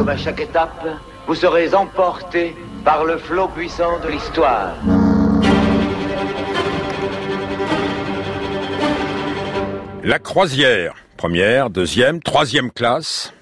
comme 0.00 0.08
à 0.08 0.16
chaque 0.16 0.40
étape, 0.40 0.86
vous 1.26 1.34
serez 1.34 1.74
emporté 1.74 2.56
par 2.86 3.04
le 3.04 3.18
flot 3.18 3.48
puissant 3.48 4.00
de 4.02 4.08
l'histoire. 4.08 4.72
La 10.02 10.18
croisière, 10.18 10.94
première, 11.18 11.68
deuxième, 11.68 12.22
troisième 12.22 12.70
classe. 12.70 13.34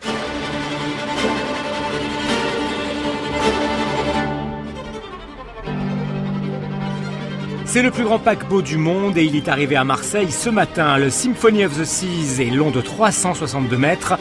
C'est 7.70 7.82
le 7.82 7.92
plus 7.92 8.02
grand 8.02 8.18
paquebot 8.18 8.62
du 8.62 8.78
monde 8.78 9.16
et 9.16 9.24
il 9.24 9.36
est 9.36 9.46
arrivé 9.46 9.76
à 9.76 9.84
Marseille 9.84 10.32
ce 10.32 10.50
matin. 10.50 10.98
Le 10.98 11.10
Symphony 11.10 11.66
of 11.66 11.78
the 11.78 11.84
Seas 11.84 12.42
est 12.42 12.50
long 12.50 12.72
de 12.72 12.80
362 12.80 13.76
mètres, 13.76 14.14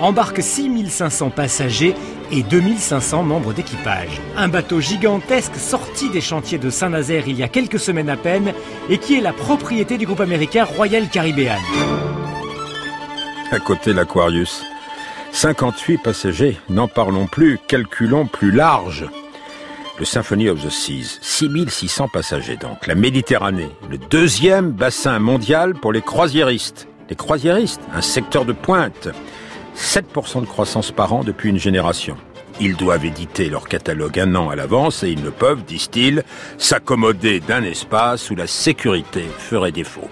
embarque 0.00 0.42
6500 0.42 1.30
passagers 1.30 1.94
et 2.32 2.42
2500 2.42 3.22
membres 3.22 3.52
d'équipage. 3.52 4.20
Un 4.36 4.48
bateau 4.48 4.80
gigantesque 4.80 5.56
sorti 5.56 6.10
des 6.10 6.20
chantiers 6.20 6.58
de 6.58 6.70
Saint-Nazaire 6.70 7.24
il 7.28 7.38
y 7.38 7.42
a 7.42 7.48
quelques 7.48 7.78
semaines 7.78 8.10
à 8.10 8.16
peine 8.16 8.52
et 8.88 8.98
qui 8.98 9.16
est 9.16 9.20
la 9.20 9.32
propriété 9.32 9.98
du 9.98 10.06
groupe 10.06 10.20
américain 10.20 10.64
Royal 10.64 11.08
Caribbean. 11.08 11.58
À 13.50 13.58
côté 13.58 13.92
l'Aquarius. 13.92 14.62
58 15.32 15.98
passagers, 15.98 16.58
n'en 16.68 16.88
parlons 16.88 17.26
plus, 17.26 17.58
calculons 17.68 18.26
plus 18.26 18.50
large. 18.50 19.06
Le 19.98 20.04
Symphony 20.04 20.48
of 20.48 20.64
the 20.64 20.70
Seas, 20.70 21.18
6600 21.20 22.08
passagers 22.08 22.56
donc. 22.56 22.86
La 22.86 22.94
Méditerranée, 22.94 23.68
le 23.90 23.98
deuxième 23.98 24.70
bassin 24.70 25.18
mondial 25.18 25.74
pour 25.74 25.92
les 25.92 26.00
croisiéristes. 26.00 26.88
Les 27.10 27.16
croisiéristes, 27.16 27.82
un 27.92 28.00
secteur 28.00 28.44
de 28.44 28.52
pointe. 28.52 29.08
7% 29.80 30.42
de 30.42 30.46
croissance 30.46 30.92
par 30.92 31.12
an 31.12 31.24
depuis 31.24 31.48
une 31.48 31.58
génération. 31.58 32.16
Ils 32.60 32.76
doivent 32.76 33.06
éditer 33.06 33.48
leur 33.48 33.66
catalogue 33.66 34.20
un 34.20 34.34
an 34.34 34.50
à 34.50 34.56
l'avance 34.56 35.02
et 35.02 35.08
ils 35.08 35.22
ne 35.22 35.30
peuvent, 35.30 35.64
disent-ils, 35.64 36.22
s'accommoder 36.58 37.40
d'un 37.40 37.64
espace 37.64 38.30
où 38.30 38.36
la 38.36 38.46
sécurité 38.46 39.24
ferait 39.38 39.72
défaut. 39.72 40.08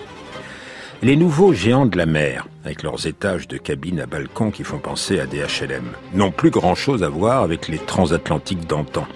Les 1.02 1.14
nouveaux 1.14 1.52
géants 1.52 1.86
de 1.86 1.96
la 1.96 2.06
mer, 2.06 2.48
avec 2.64 2.83
leurs 2.83 3.06
étages 3.06 3.46
de 3.46 3.58
cabines 3.58 4.00
à 4.00 4.06
balcon 4.06 4.50
qui 4.50 4.64
font 4.64 4.78
penser 4.78 5.20
à 5.20 5.27
des 5.27 5.41
HLM, 5.42 5.92
n'ont 6.14 6.33
plus 6.33 6.50
grand-chose 6.50 7.05
à 7.05 7.08
voir 7.08 7.42
avec 7.42 7.69
les 7.69 7.78
transatlantiques 7.78 8.66
d'antan. 8.66 9.06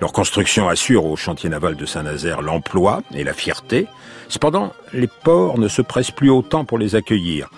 Leur 0.00 0.12
construction 0.12 0.68
assure 0.68 1.04
au 1.04 1.16
chantier 1.16 1.50
naval 1.50 1.74
de 1.74 1.84
Saint-Nazaire 1.84 2.40
l'emploi 2.40 3.02
et 3.14 3.24
la 3.24 3.34
fierté. 3.34 3.88
Cependant, 4.28 4.72
les 4.92 5.08
ports 5.08 5.58
ne 5.58 5.66
se 5.66 5.82
pressent 5.82 6.12
plus 6.12 6.30
autant 6.30 6.64
pour 6.64 6.78
les 6.78 6.94
accueillir. 6.94 7.50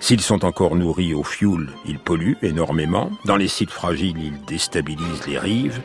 S'ils 0.00 0.20
sont 0.20 0.44
encore 0.44 0.76
nourris 0.76 1.14
au 1.14 1.22
fioul, 1.22 1.70
ils 1.86 1.98
polluent 1.98 2.38
énormément. 2.42 3.10
Dans 3.24 3.36
les 3.36 3.48
sites 3.48 3.70
fragiles, 3.70 4.18
ils 4.18 4.44
déstabilisent 4.46 5.26
les 5.26 5.38
rives. 5.38 5.80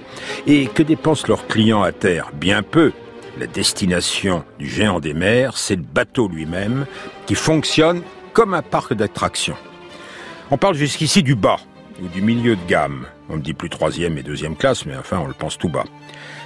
Et 0.47 0.67
que 0.67 0.83
dépensent 0.83 1.27
leurs 1.27 1.47
clients 1.47 1.83
à 1.83 1.91
terre? 1.91 2.31
Bien 2.33 2.63
peu. 2.63 2.91
La 3.37 3.47
destination 3.47 4.43
du 4.59 4.67
géant 4.67 4.99
des 4.99 5.13
mers, 5.13 5.57
c'est 5.57 5.77
le 5.77 5.83
bateau 5.83 6.27
lui-même 6.27 6.85
qui 7.25 7.35
fonctionne 7.35 8.01
comme 8.33 8.53
un 8.53 8.61
parc 8.61 8.93
d'attractions. 8.93 9.55
On 10.51 10.57
parle 10.57 10.75
jusqu'ici 10.75 11.23
du 11.23 11.35
bas 11.35 11.59
ou 12.01 12.07
du 12.07 12.21
milieu 12.21 12.55
de 12.57 12.65
gamme. 12.67 13.05
On 13.29 13.37
ne 13.37 13.41
dit 13.41 13.53
plus 13.53 13.69
troisième 13.69 14.17
et 14.17 14.23
deuxième 14.23 14.57
classe, 14.57 14.85
mais 14.85 14.97
enfin 14.97 15.19
on 15.19 15.27
le 15.27 15.33
pense 15.33 15.57
tout 15.57 15.69
bas. 15.69 15.85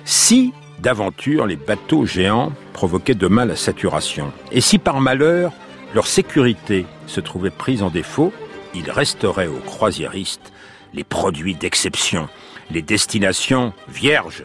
Si 0.04 0.54
d'aventure 0.80 1.48
les 1.48 1.56
bateaux 1.56 2.06
géants 2.06 2.52
provoquaient 2.74 3.16
demain 3.16 3.46
la 3.46 3.56
saturation, 3.56 4.32
et 4.52 4.62
si 4.62 4.78
par 4.78 5.02
malheur 5.02 5.54
leur 5.94 6.08
sécurité 6.08 6.86
se 7.08 7.22
trouvait 7.22 7.50
prise 7.50 7.84
en 7.84 7.90
défaut, 7.90 8.34
il 8.74 8.90
resterait 8.92 9.48
aux 9.48 9.60
croisiéristes 9.60 10.52
les 10.94 11.04
produits 11.04 11.56
d'exception, 11.56 12.28
les 12.72 12.82
destinations 12.82 13.74
vierges. 13.88 14.44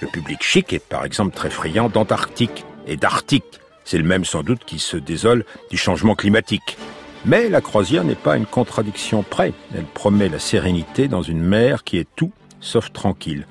Le 0.00 0.08
public 0.08 0.42
chic 0.42 0.72
est 0.72 0.84
par 0.84 1.04
exemple 1.04 1.34
très 1.34 1.50
friand 1.50 1.88
d'Antarctique 1.88 2.64
et 2.86 2.96
d'Arctique. 2.96 3.60
C'est 3.84 3.98
le 3.98 4.04
même 4.04 4.24
sans 4.24 4.42
doute 4.42 4.64
qui 4.64 4.78
se 4.78 4.96
désole 4.96 5.44
du 5.70 5.76
changement 5.76 6.14
climatique. 6.14 6.76
Mais 7.24 7.48
la 7.48 7.60
croisière 7.60 8.04
n'est 8.04 8.14
pas 8.14 8.36
une 8.36 8.46
contradiction 8.46 9.22
près. 9.22 9.52
Elle 9.74 9.84
promet 9.84 10.28
la 10.28 10.40
sérénité 10.40 11.08
dans 11.08 11.22
une 11.22 11.40
mer 11.40 11.84
qui 11.84 11.98
est 11.98 12.08
tout 12.16 12.32
sauf 12.60 12.92
tranquille. 12.92 13.46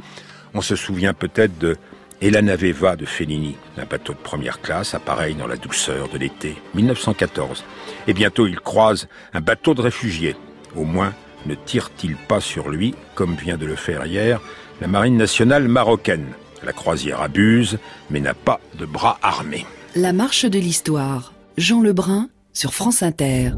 On 0.54 0.62
se 0.62 0.76
souvient 0.76 1.14
peut-être 1.14 1.58
de 1.58 1.78
Elanaveva 2.22 2.96
de 2.96 3.06
Fellini, 3.06 3.56
un 3.78 3.86
bateau 3.86 4.14
de 4.14 4.20
première 4.20 4.62
classe, 4.62 4.94
appareil 4.94 5.34
dans 5.34 5.48
la 5.48 5.58
douceur 5.58 6.08
de 6.08 6.20
l'été 6.20 6.56
1914. 6.76 7.64
Et 8.08 8.14
bientôt 8.14 8.46
il 8.46 8.60
croise 8.60 9.08
un 9.34 9.42
bateau 9.42 9.74
de 9.74 9.82
réfugiés. 9.82 10.36
Au 10.76 10.84
moins 10.84 11.14
ne 11.48 11.56
tire-t-il 11.56 12.16
pas 12.16 12.40
sur 12.40 12.70
lui, 12.70 12.94
comme 13.16 13.36
vient 13.36 13.58
de 13.58 13.66
le 13.66 13.76
faire 13.76 14.06
hier 14.06 14.40
la 14.82 14.88
marine 14.88 15.18
nationale 15.18 15.68
marocaine. 15.68 16.34
La 16.64 16.74
croisière 16.74 17.22
abuse, 17.22 17.80
mais 18.12 18.20
n'a 18.20 18.36
pas 18.36 18.60
de 18.78 18.86
bras 18.86 19.18
armés. 19.24 19.66
La 19.96 20.14
marche 20.14 20.46
de 20.46 20.60
l'histoire. 20.60 21.34
Jean 21.58 21.82
Lebrun 21.82 22.30
sur 22.54 22.74
France 22.74 23.02
Inter. 23.02 23.52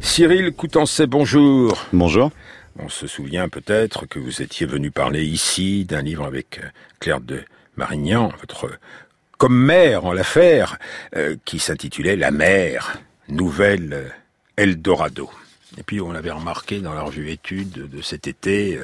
Cyril 0.00 0.52
Coutancet, 0.52 1.06
bonjour. 1.06 1.86
Bonjour. 1.92 2.30
On 2.80 2.88
se 2.88 3.08
souvient 3.08 3.48
peut-être 3.48 4.06
que 4.06 4.20
vous 4.20 4.40
étiez 4.40 4.64
venu 4.64 4.92
parler 4.92 5.24
ici 5.24 5.84
d'un 5.84 6.00
livre 6.00 6.24
avec 6.24 6.60
euh, 6.62 6.68
Claire 7.00 7.20
de 7.20 7.42
Marignan, 7.76 8.32
votre 8.38 8.78
comme 9.36 9.56
mère 9.56 10.04
en 10.04 10.12
l'affaire, 10.12 10.78
euh, 11.16 11.36
qui 11.44 11.58
s'intitulait 11.58 12.16
La 12.16 12.30
mer, 12.30 13.00
nouvelle 13.28 13.92
euh, 13.92 14.08
Eldorado. 14.56 15.28
Et 15.76 15.82
puis 15.82 16.00
on 16.00 16.12
avait 16.12 16.30
remarqué 16.30 16.78
dans 16.80 16.94
la 16.94 17.02
revue 17.02 17.30
Études 17.30 17.88
de 17.90 18.02
cet 18.02 18.26
été 18.26 18.80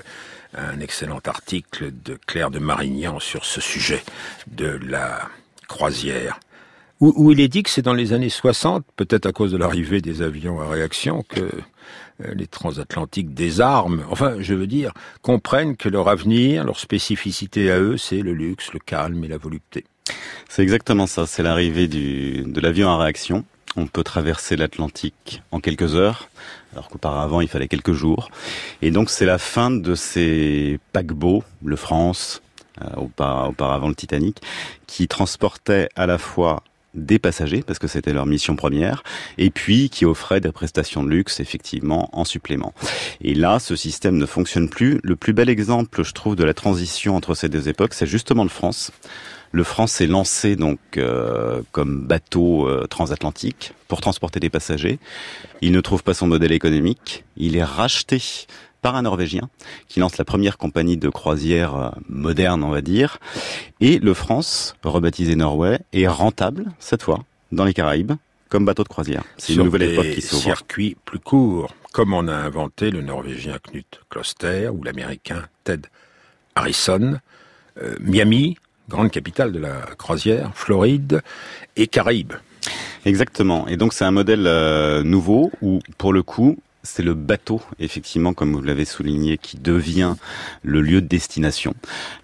un 0.56 0.78
excellent 0.81 1.21
article 1.25 1.91
de 1.91 2.19
Claire 2.26 2.50
de 2.50 2.59
Marignan 2.61 3.19
sur 3.19 3.44
ce 3.44 3.61
sujet 3.61 4.05
de 4.47 4.78
la 4.82 5.28
croisière 5.66 6.38
où, 7.16 7.32
il 7.32 7.41
est 7.41 7.48
dit 7.48 7.62
que 7.62 7.70
c'est 7.70 7.82
dans 7.82 7.94
les 7.94 8.12
années 8.12 8.28
60, 8.28 8.84
peut-être 8.97 9.26
à 9.26 9.32
cause 9.32 9.53
de 9.53 9.56
l'arrivée 9.56 10.00
des 10.00 10.22
avions 10.22 10.60
à 10.60 10.69
réaction, 10.69 11.25
que 11.28 11.41
euh, 11.41 12.34
les 12.34 12.47
transatlantiques 12.47 13.34
désarment, 13.34 14.03
enfin 14.10 14.37
je 14.41 14.54
veux 14.54 14.66
dire, 14.66 14.92
comprennent 15.22 15.76
que 15.76 15.88
leur 15.88 16.09
avenir, 16.09 16.64
leur 16.64 16.78
spécificité 16.78 17.70
à 17.70 17.78
eux, 17.78 17.97
c'est 17.97 18.20
le 18.20 18.32
luxe, 18.32 18.72
le 18.72 18.78
calme 18.78 19.22
et 19.25 19.28
la 19.28 19.37
volupté. 19.37 19.84
C'est 20.48 20.62
exactement 20.62 21.06
ça, 21.06 21.26
c'est 21.26 21.43
l'arrivée 21.43 21.88
de 21.88 22.60
l'avion 22.60 22.88
à 22.88 22.98
réaction. 22.98 23.44
On 23.76 23.87
peut 23.87 24.04
traverser 24.04 24.54
l'Atlantique 24.56 25.43
en 25.50 25.59
quelques 25.59 25.97
heures, 25.97 26.28
alors 26.72 26.88
qu'auparavant 26.88 27.41
il 27.41 27.48
fallait 27.48 27.69
quelques 27.69 27.93
jours. 27.93 28.31
Et 28.82 28.91
donc 28.91 29.10
c'est 29.10 29.26
la 29.26 29.38
fin 29.38 29.70
de 29.70 29.94
ces 29.94 30.78
paquebots, 30.93 31.43
le 31.64 31.76
France, 31.76 32.41
euh, 32.82 32.87
auparavant 32.97 33.88
le 33.88 33.94
Titanic, 33.94 34.41
qui 34.87 35.09
transportaient 35.09 35.88
à 35.97 36.06
la 36.06 36.19
fois 36.19 36.62
des 36.94 37.19
passagers, 37.19 37.62
parce 37.66 37.78
que 37.78 37.88
c'était 37.88 38.12
leur 38.12 38.27
mission 38.27 38.56
première, 38.56 39.03
et 39.38 39.50
puis 39.50 39.91
qui 39.91 40.05
offrait 40.05 40.41
des 40.41 40.53
prestations 40.53 41.03
de 41.03 41.10
luxe, 41.10 41.41
effectivement, 41.41 42.09
en 42.12 42.25
supplément. 42.25 42.72
Et 43.21 43.34
là, 43.34 43.59
ce 43.59 43.77
système 43.77 44.16
ne 44.16 44.27
fonctionne 44.27 44.69
plus. 44.69 45.00
Le 45.03 45.16
plus 45.16 45.32
bel 45.32 45.49
exemple, 45.49 46.03
je 46.03 46.12
trouve, 46.12 46.37
de 46.37 46.44
la 46.44 46.55
transition 46.55 47.16
entre 47.16 47.34
ces 47.34 47.49
deux 47.49 47.69
époques, 47.69 47.94
c'est 47.94 48.06
justement 48.06 48.43
le 48.43 48.49
France. 48.49 48.93
Le 49.53 49.62
France 49.62 49.93
s'est 49.93 50.09
lancé 50.09 50.56
donc 50.56 50.81
euh, 50.97 51.62
comme 51.71 52.06
bateau 52.06 52.69
euh, 52.69 52.88
transatlantique 52.88 53.72
pour 53.87 54.00
transporter 54.00 54.41
des 54.41 54.50
passagers. 54.50 54.99
Il 55.62 55.71
ne 55.71 55.81
trouve 55.81 56.03
pas 56.03 56.12
son 56.12 56.26
modèle 56.26 56.50
économique. 56.50 57.22
Il 57.37 57.56
est 57.56 57.62
racheté 57.62 58.21
par 58.84 58.97
un 58.97 59.03
Norvégien 59.03 59.49
qui 59.89 59.99
lance 59.99 60.19
la 60.19 60.27
première 60.27 60.59
compagnie 60.59 60.99
de 60.99 61.09
croisière 61.09 61.75
euh, 61.75 61.89
moderne, 62.11 62.62
on 62.62 62.69
va 62.69 62.83
dire. 62.83 63.17
Et 63.81 63.99
le 63.99 64.12
France, 64.12 64.77
rebaptisé 64.84 65.37
Norway, 65.37 65.81
est 65.95 66.06
rentable, 66.06 66.67
cette 66.78 67.03
fois, 67.03 67.25
dans 67.50 67.65
les 67.65 67.73
Caraïbes, 67.73 68.12
comme 68.50 68.67
bateau 68.67 68.84
de 68.84 68.89
croisière. 68.89 69.25
C'est 69.39 69.55
une 69.55 69.62
nouvelle 69.62 69.84
époque 69.84 70.11
qui 70.11 70.21
s'ouvre. 70.21 70.43
circuit 70.43 70.99
plus 71.06 71.19
court, 71.19 71.75
comme 71.94 72.12
on 72.12 72.28
a 72.28 72.34
inventé 72.34 72.91
le 72.91 73.00
Norvégien 73.00 73.56
Knut 73.59 74.03
Kloster 74.11 74.69
ou 74.69 74.85
l'Américain 74.85 75.47
Ted 75.64 75.88
Harrison. 76.55 77.20
Euh, 77.82 77.97
Miami, 78.00 78.58
grande 78.91 79.11
capitale 79.11 79.50
de 79.53 79.61
la 79.61 79.81
croisière, 79.97 80.50
Floride 80.55 81.23
et 81.76 81.87
Caraïbes. 81.87 82.35
Exactement. 83.06 83.67
Et 83.67 83.79
donc 83.79 83.94
c'est 83.94 84.05
un 84.05 84.11
modèle 84.11 84.47
euh, 84.47 85.03
nouveau 85.03 85.50
où, 85.62 85.81
pour 85.97 86.12
le 86.12 86.23
coup, 86.23 86.58
c'est 86.84 87.02
le 87.02 87.14
bateau, 87.14 87.60
effectivement, 87.81 88.34
comme 88.34 88.52
vous 88.52 88.62
l'avez 88.62 88.84
souligné, 88.84 89.38
qui 89.38 89.56
devient 89.56 90.14
le 90.62 90.81
lieu 90.81 91.00
de 91.00 91.06
destination. 91.06 91.75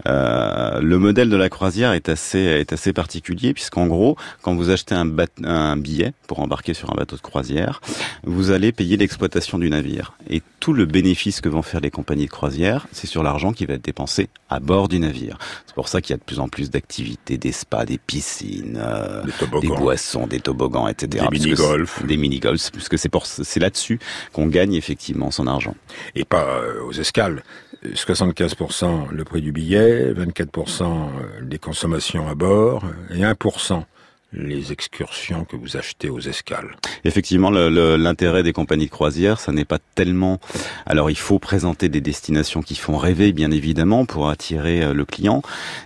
Euh, 0.06 0.80
le 0.80 0.98
modèle 0.98 1.30
de 1.30 1.36
la 1.36 1.48
croisière 1.48 1.92
est 1.92 2.08
assez 2.08 2.38
est 2.38 2.72
assez 2.72 2.92
particulier 2.92 3.52
puisqu'en 3.54 3.86
gros, 3.86 4.16
quand 4.42 4.54
vous 4.54 4.70
achetez 4.70 4.94
un, 4.94 5.76
billet 5.76 6.12
pour 6.26 6.40
embarquer 6.40 6.74
sur 6.74 6.92
un 6.92 6.94
bateau 6.94 7.16
de 7.16 7.20
croisière, 7.20 7.80
vous 8.22 8.50
allez 8.50 8.70
payer 8.70 8.96
l'exploitation 8.96 9.58
du 9.58 9.70
navire 9.70 10.14
tout 10.60 10.74
le 10.74 10.84
bénéfice 10.84 11.40
que 11.40 11.48
vont 11.48 11.62
faire 11.62 11.80
les 11.80 11.90
compagnies 11.90 12.26
de 12.26 12.30
croisière, 12.30 12.86
c'est 12.92 13.06
sur 13.06 13.22
l'argent 13.22 13.52
qui 13.52 13.64
va 13.64 13.74
être 13.74 13.84
dépensé 13.84 14.28
à 14.50 14.60
bord 14.60 14.88
du 14.88 14.98
navire. 15.00 15.38
C'est 15.66 15.74
pour 15.74 15.88
ça 15.88 16.00
qu'il 16.00 16.12
y 16.12 16.14
a 16.14 16.18
de 16.18 16.22
plus 16.22 16.38
en 16.38 16.48
plus 16.48 16.70
d'activités, 16.70 17.38
des 17.38 17.52
spas, 17.52 17.86
des 17.86 17.98
piscines, 17.98 18.78
euh, 18.80 19.24
des, 19.60 19.68
boissons, 19.68 20.26
des 20.26 20.40
toboggans, 20.40 20.86
etc. 20.86 21.26
Des 21.30 21.38
mini-golf. 21.38 22.04
Des 22.06 22.16
mini-golf, 22.18 22.70
puisque 22.70 22.98
c'est 22.98 23.08
pour 23.08 23.24
c'est 23.26 23.60
là-dessus 23.60 23.98
qu'on 24.32 24.46
gagne 24.46 24.74
effectivement 24.74 25.30
son 25.30 25.46
argent. 25.46 25.74
Et 26.14 26.24
pas 26.24 26.44
euh, 26.44 26.82
aux 26.82 26.92
escales. 26.92 27.42
75% 27.82 29.10
le 29.10 29.24
prix 29.24 29.40
du 29.40 29.52
billet, 29.52 30.12
24% 30.12 31.42
des 31.42 31.58
consommations 31.58 32.28
à 32.28 32.34
bord 32.34 32.84
et 33.10 33.20
1% 33.20 33.84
les 34.32 34.72
excursions 34.72 35.44
que 35.44 35.56
vous 35.56 35.76
achetez 35.76 36.08
aux 36.08 36.20
escales. 36.20 36.76
Effectivement, 37.04 37.50
l'intérêt 37.50 38.42
des 38.42 38.52
compagnies 38.52 38.86
de 38.86 38.90
croisière, 38.90 39.40
ça 39.40 39.52
n'est 39.52 39.64
pas 39.64 39.78
tellement. 39.94 40.38
Alors, 40.86 41.10
il 41.10 41.18
faut 41.18 41.38
présenter 41.38 41.88
des 41.88 42.00
destinations 42.00 42.62
qui 42.62 42.76
font 42.76 42.96
rêver, 42.96 43.32
bien 43.32 43.50
évidemment, 43.50 44.04
pour 44.06 44.28
attirer 44.28 44.82
euh, 44.82 44.94
le 44.94 45.04
client. 45.04 45.42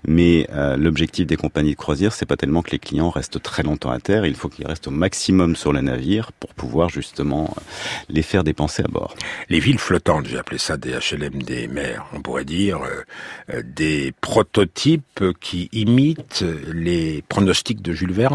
Mais 0.06 0.46
euh, 0.52 0.76
l'objectif 0.76 1.26
des 1.26 1.36
compagnies 1.36 1.72
de 1.72 1.76
croisière, 1.76 2.12
c'est 2.12 2.26
pas 2.26 2.36
tellement 2.36 2.62
que 2.62 2.70
les 2.70 2.78
clients 2.78 3.10
restent 3.10 3.42
très 3.42 3.62
longtemps 3.62 3.90
à 3.90 4.00
terre. 4.00 4.26
Il 4.26 4.34
faut 4.34 4.48
qu'ils 4.48 4.66
restent 4.66 4.88
au 4.88 4.92
maximum 4.92 5.56
sur 5.56 5.72
le 5.72 5.80
navire 5.80 6.32
pour 6.32 6.52
pouvoir 6.54 6.90
justement 6.90 7.54
euh, 7.56 7.60
les 8.08 8.22
faire 8.22 8.44
dépenser 8.44 8.82
à 8.82 8.88
bord. 8.88 9.14
Les 9.48 9.60
villes 9.60 9.78
flottantes, 9.78 10.26
j'ai 10.26 10.38
appelé 10.38 10.58
ça 10.58 10.76
des 10.76 10.92
HLM 10.92 11.42
des 11.42 11.68
mers. 11.68 12.06
On 12.12 12.20
pourrait 12.20 12.44
dire 12.44 12.80
des 13.62 14.12
prototypes 14.20 15.24
qui 15.40 15.68
imitent 15.72 16.44
les 16.72 17.22
pronostics 17.28 17.82
de 17.82 17.92
Jules 17.92 18.12
Verne 18.12 18.33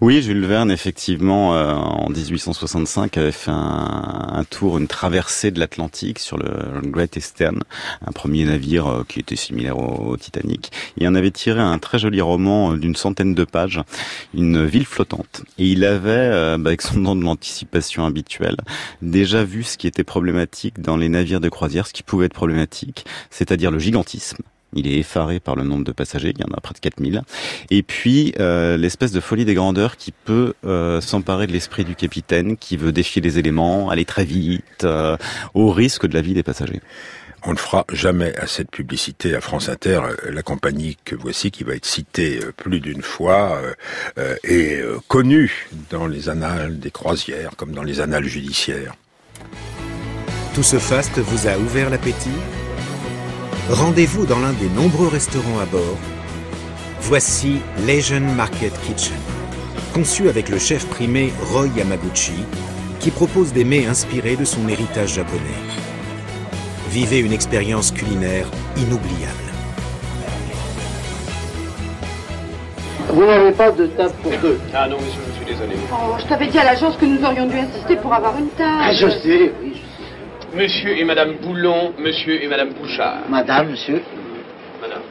oui, 0.00 0.22
Jules 0.22 0.46
Verne, 0.46 0.70
effectivement, 0.70 1.56
euh, 1.56 1.72
en 1.74 2.08
1865, 2.08 3.18
avait 3.18 3.32
fait 3.32 3.50
un, 3.50 4.44
tour, 4.48 4.78
une 4.78 4.86
traversée 4.86 5.50
de 5.50 5.58
l'Atlantique 5.58 6.20
sur 6.20 6.36
le 6.36 6.80
Great 6.82 7.16
Eastern, 7.16 7.64
un 8.06 8.12
premier 8.12 8.44
navire 8.44 8.86
euh, 8.86 9.04
qui 9.08 9.18
était 9.18 9.34
similaire 9.34 9.76
au, 9.76 10.16
Titanic. 10.16 10.70
Il 10.98 11.08
en 11.08 11.16
avait 11.16 11.32
tiré 11.32 11.60
un 11.60 11.80
très 11.80 11.98
joli 11.98 12.20
roman 12.20 12.72
euh, 12.72 12.76
d'une 12.76 12.94
centaine 12.94 13.34
de 13.34 13.42
pages, 13.42 13.80
une 14.34 14.64
ville 14.64 14.86
flottante. 14.86 15.42
Et 15.58 15.66
il 15.66 15.84
avait, 15.84 16.56
bah, 16.58 16.68
avec 16.68 16.82
son 16.82 17.00
don 17.00 17.16
de 17.16 17.24
l'anticipation 17.24 18.06
habituelle, 18.06 18.56
déjà 19.02 19.42
vu 19.42 19.64
ce 19.64 19.76
qui 19.76 19.88
était 19.88 20.04
problématique 20.04 20.80
dans 20.80 20.96
les 20.96 21.08
navires 21.08 21.40
de 21.40 21.48
croisière, 21.48 21.88
ce 21.88 21.92
qui 21.92 22.04
pouvait 22.04 22.26
être 22.26 22.34
problématique, 22.34 23.04
c'est-à-dire 23.30 23.72
le 23.72 23.80
gigantisme 23.80 24.38
il 24.74 24.86
est 24.86 24.98
effaré 24.98 25.40
par 25.40 25.56
le 25.56 25.64
nombre 25.64 25.84
de 25.84 25.92
passagers, 25.92 26.32
il 26.36 26.40
y 26.40 26.44
en 26.44 26.54
a 26.54 26.60
près 26.60 26.74
de 26.74 26.78
4000. 26.78 27.22
Et 27.70 27.82
puis 27.82 28.34
euh, 28.38 28.76
l'espèce 28.76 29.12
de 29.12 29.20
folie 29.20 29.44
des 29.44 29.54
grandeurs 29.54 29.96
qui 29.96 30.12
peut 30.12 30.54
euh, 30.64 31.00
s'emparer 31.00 31.46
de 31.46 31.52
l'esprit 31.52 31.84
du 31.84 31.94
capitaine, 31.94 32.56
qui 32.56 32.76
veut 32.76 32.92
défier 32.92 33.22
les 33.22 33.38
éléments, 33.38 33.90
aller 33.90 34.04
très 34.04 34.24
vite, 34.24 34.84
euh, 34.84 35.16
au 35.54 35.70
risque 35.70 36.06
de 36.06 36.14
la 36.14 36.20
vie 36.20 36.34
des 36.34 36.42
passagers. 36.42 36.80
On 37.44 37.52
ne 37.52 37.58
fera 37.58 37.84
jamais 37.92 38.36
assez 38.36 38.64
de 38.64 38.68
publicité 38.68 39.36
à 39.36 39.40
France 39.40 39.68
Inter. 39.68 40.00
La 40.28 40.42
compagnie 40.42 40.96
que 41.04 41.14
voici, 41.14 41.52
qui 41.52 41.62
va 41.62 41.74
être 41.76 41.86
citée 41.86 42.40
plus 42.56 42.80
d'une 42.80 43.00
fois, 43.00 43.60
est 44.42 44.82
connue 45.06 45.68
dans 45.88 46.08
les 46.08 46.28
annales 46.28 46.80
des 46.80 46.90
croisières 46.90 47.52
comme 47.56 47.70
dans 47.70 47.84
les 47.84 48.00
annales 48.00 48.24
judiciaires. 48.24 48.96
Tout 50.52 50.64
ce 50.64 50.80
faste 50.80 51.20
vous 51.20 51.46
a 51.46 51.56
ouvert 51.56 51.90
l'appétit? 51.90 52.30
Rendez-vous 53.70 54.24
dans 54.24 54.38
l'un 54.38 54.54
des 54.54 54.70
nombreux 54.70 55.08
restaurants 55.08 55.58
à 55.60 55.66
bord. 55.66 55.98
Voici 57.02 57.58
Legion 57.86 58.20
Market 58.20 58.72
Kitchen, 58.80 59.18
conçu 59.92 60.30
avec 60.30 60.48
le 60.48 60.58
chef 60.58 60.86
primé 60.86 61.34
Roy 61.52 61.66
Yamaguchi, 61.76 62.32
qui 62.98 63.10
propose 63.10 63.52
des 63.52 63.64
mets 63.64 63.84
inspirés 63.84 64.36
de 64.36 64.46
son 64.46 64.66
héritage 64.70 65.12
japonais. 65.12 65.42
Vivez 66.88 67.18
une 67.18 67.32
expérience 67.34 67.90
culinaire 67.90 68.46
inoubliable. 68.78 69.34
Vous 73.12 73.24
n'avez 73.26 73.52
pas 73.52 73.70
de 73.70 73.86
table 73.88 74.14
pour 74.22 74.32
deux 74.40 74.58
Ah 74.72 74.88
non, 74.88 74.96
monsieur, 74.96 75.20
je 75.28 75.36
suis 75.36 75.44
désolé. 75.44 75.76
Oh, 75.92 76.16
je 76.18 76.24
t'avais 76.26 76.46
dit 76.46 76.58
à 76.58 76.64
l'agence 76.64 76.96
que 76.96 77.04
nous 77.04 77.22
aurions 77.22 77.46
dû 77.46 77.58
insister 77.58 77.96
pour 77.96 78.14
avoir 78.14 78.38
une 78.38 78.48
table. 78.48 78.80
Ah, 78.80 78.92
je 78.94 79.08
sais, 79.10 79.52
oui, 79.62 79.67
Monsieur 80.54 80.96
et 80.96 81.04
Madame 81.04 81.34
Boulon, 81.42 81.92
Monsieur 81.98 82.42
et 82.42 82.48
Madame 82.48 82.70
Bouchard. 82.72 83.18
Madame, 83.28 83.70
Monsieur. 83.70 84.02
Madame. 84.80 85.02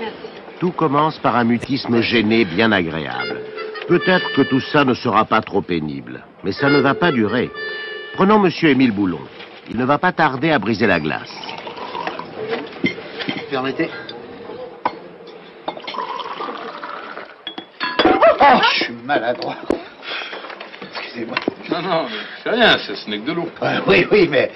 Merci. 0.00 0.16
Tout 0.60 0.72
commence 0.72 1.18
par 1.18 1.36
un 1.36 1.44
mutisme 1.44 2.00
gêné 2.00 2.44
bien 2.44 2.72
agréable. 2.72 3.40
Peut-être 3.86 4.32
que 4.32 4.42
tout 4.42 4.60
ça 4.60 4.84
ne 4.84 4.94
sera 4.94 5.24
pas 5.24 5.40
trop 5.40 5.62
pénible, 5.62 6.24
mais 6.44 6.52
ça 6.52 6.68
ne 6.68 6.80
va 6.80 6.94
pas 6.94 7.12
durer. 7.12 7.50
Prenons 8.14 8.38
Monsieur 8.38 8.70
Émile 8.70 8.92
Boulon. 8.92 9.20
Il 9.70 9.76
ne 9.76 9.84
va 9.84 9.98
pas 9.98 10.12
tarder 10.12 10.50
à 10.50 10.58
briser 10.58 10.86
la 10.86 11.00
glace. 11.00 11.32
Permettez 13.50 13.90
Oh, 18.40 18.60
je 18.62 18.84
suis 18.84 18.94
maladroit. 19.04 19.56
Excusez-moi. 21.02 21.36
Non, 21.70 21.82
non, 21.82 22.06
c'est 22.42 22.50
rien, 22.50 22.78
ce 22.78 23.10
n'est 23.10 23.18
que 23.18 23.26
de 23.26 23.32
l'eau. 23.32 23.48
oui, 23.86 24.06
oui, 24.10 24.28
mais 24.30 24.50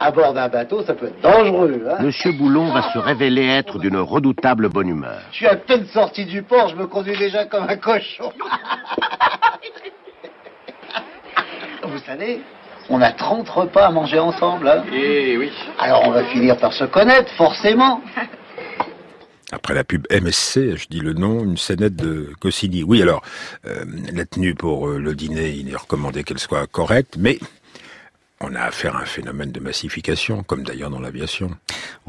à 0.00 0.10
bord 0.10 0.32
d'un 0.32 0.48
bateau, 0.48 0.82
ça 0.84 0.94
peut 0.94 1.06
être 1.06 1.20
dangereux. 1.20 1.82
Hein 1.90 2.02
Monsieur 2.02 2.32
Boulon 2.32 2.72
va 2.72 2.92
se 2.92 2.98
révéler 2.98 3.46
être 3.46 3.78
d'une 3.78 3.96
redoutable 3.96 4.68
bonne 4.68 4.88
humeur. 4.88 5.20
Je 5.32 5.36
suis 5.36 5.46
à 5.46 5.56
peine 5.56 5.86
sorti 5.86 6.24
du 6.24 6.42
port, 6.42 6.68
je 6.68 6.76
me 6.76 6.86
conduis 6.86 7.16
déjà 7.16 7.46
comme 7.46 7.64
un 7.68 7.76
cochon. 7.76 8.32
Vous 11.82 11.98
savez, 12.06 12.40
on 12.90 13.00
a 13.00 13.12
30 13.12 13.48
repas 13.48 13.86
à 13.86 13.90
manger 13.90 14.18
ensemble. 14.18 14.68
Hein 14.68 14.84
Eh 14.92 15.36
oui. 15.36 15.50
Alors 15.78 16.02
on 16.06 16.10
va 16.10 16.24
finir 16.24 16.56
par 16.58 16.72
se 16.72 16.84
connaître, 16.84 17.30
forcément. 17.32 18.00
Après 19.50 19.72
la 19.72 19.82
pub 19.82 20.06
MSC, 20.10 20.76
je 20.76 20.88
dis 20.90 21.00
le 21.00 21.14
nom, 21.14 21.42
une 21.42 21.56
scénette 21.56 21.96
de 21.96 22.34
Goscinny. 22.38 22.82
Oui, 22.82 23.00
alors, 23.00 23.22
euh, 23.66 23.82
la 24.12 24.26
tenue 24.26 24.54
pour 24.54 24.88
euh, 24.88 24.98
le 24.98 25.14
dîner, 25.14 25.48
il 25.52 25.72
est 25.72 25.76
recommandé 25.76 26.22
qu'elle 26.22 26.38
soit 26.38 26.66
correcte, 26.66 27.16
mais 27.18 27.38
on 28.40 28.54
a 28.54 28.62
affaire 28.62 28.96
à 28.96 29.02
un 29.02 29.06
phénomène 29.06 29.52
de 29.52 29.60
massification, 29.60 30.42
comme 30.42 30.62
d'ailleurs 30.62 30.90
dans 30.90 31.00
l'aviation. 31.00 31.50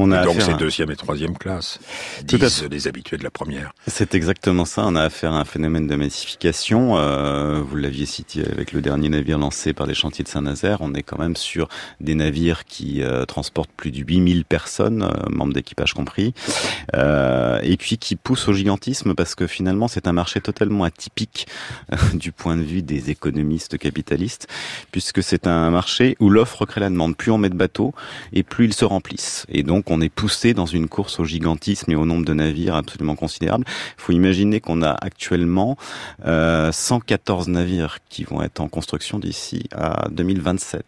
On 0.02 0.14
a 0.14 0.24
donc 0.24 0.42
c'est 0.42 0.56
deuxième 0.56 0.90
et 0.92 0.96
troisième 0.96 1.38
classe, 1.38 1.78
disent 2.24 2.66
les 2.72 2.88
habitués 2.88 3.18
de 3.18 3.24
la 3.24 3.30
première. 3.30 3.74
C'est 3.86 4.16
exactement 4.16 4.64
ça. 4.64 4.84
On 4.86 4.96
a 4.96 5.04
affaire 5.04 5.34
à 5.34 5.42
un 5.42 5.44
phénomène 5.44 5.88
de 5.88 5.96
massification. 5.98 6.98
Euh, 6.98 7.60
vous 7.60 7.76
l'aviez 7.76 8.06
cité 8.06 8.46
avec 8.50 8.72
le 8.72 8.82
dernier 8.82 9.10
navire 9.10 9.38
lancé 9.38 9.74
par 9.74 9.88
les 9.88 9.94
chantiers 9.94 10.24
de 10.24 10.30
Saint-Nazaire. 10.30 10.78
On 10.80 10.94
est 10.94 11.04
quand 11.04 11.20
même 11.20 11.36
sur 11.36 11.68
des 12.00 12.16
navires 12.16 12.64
qui 12.64 13.04
euh, 13.04 13.26
transportent 13.26 13.72
plus 13.76 13.92
de 13.92 13.98
8000 13.98 14.46
personnes, 14.46 15.04
euh, 15.04 15.30
membres 15.30 15.52
d'équipage 15.52 15.94
compris, 15.94 16.34
et 16.94 17.78
puis 17.78 17.98
qui 17.98 18.16
poussent 18.16 18.48
au 18.48 18.54
gigantisme 18.54 19.16
parce 19.16 19.36
que 19.36 19.48
finalement 19.48 19.90
c'est 19.90 20.08
un 20.08 20.14
marché 20.14 20.40
totalement 20.40 20.86
atypique 20.86 21.48
du 22.14 22.32
point 22.32 22.56
de 22.56 22.64
vue 22.64 22.84
des 22.84 23.10
économistes 23.10 23.78
capitalistes, 23.78 24.48
puisque 24.94 25.22
c'est 25.22 25.46
un 25.46 25.70
marché 25.72 26.16
où 26.22 26.30
l'offre 26.30 26.66
crée 26.66 26.80
la 26.80 26.90
demande. 26.90 27.18
Plus 27.18 27.32
on 27.32 27.38
met 27.38 27.50
de 27.50 27.56
bateaux 27.56 27.94
et 28.32 28.44
plus 28.44 28.64
ils 28.64 28.74
se 28.74 28.86
remplissent. 28.86 29.46
Et 29.50 29.64
donc 29.64 29.89
on 29.90 30.02
est 30.02 30.10
poussé 30.10 30.54
dans 30.54 30.66
une 30.66 30.88
course 30.88 31.20
au 31.20 31.26
gigantisme 31.26 31.92
et 31.92 31.96
au 31.96 32.06
nombre 32.06 32.26
de 32.26 32.34
navires 32.34 32.76
absolument 32.76 33.16
considérable. 33.16 33.66
Il 33.68 34.02
faut 34.02 34.14
imaginer 34.14 34.60
qu'on 34.60 34.82
a 34.82 34.92
actuellement 34.92 35.78
euh, 36.26 36.72
114 36.72 37.48
navires 37.48 38.00
qui 38.10 38.24
vont 38.24 38.42
être 38.42 38.60
en 38.62 38.68
construction 38.68 39.20
d'ici 39.20 39.64
à 39.76 40.08
2027. 40.10 40.84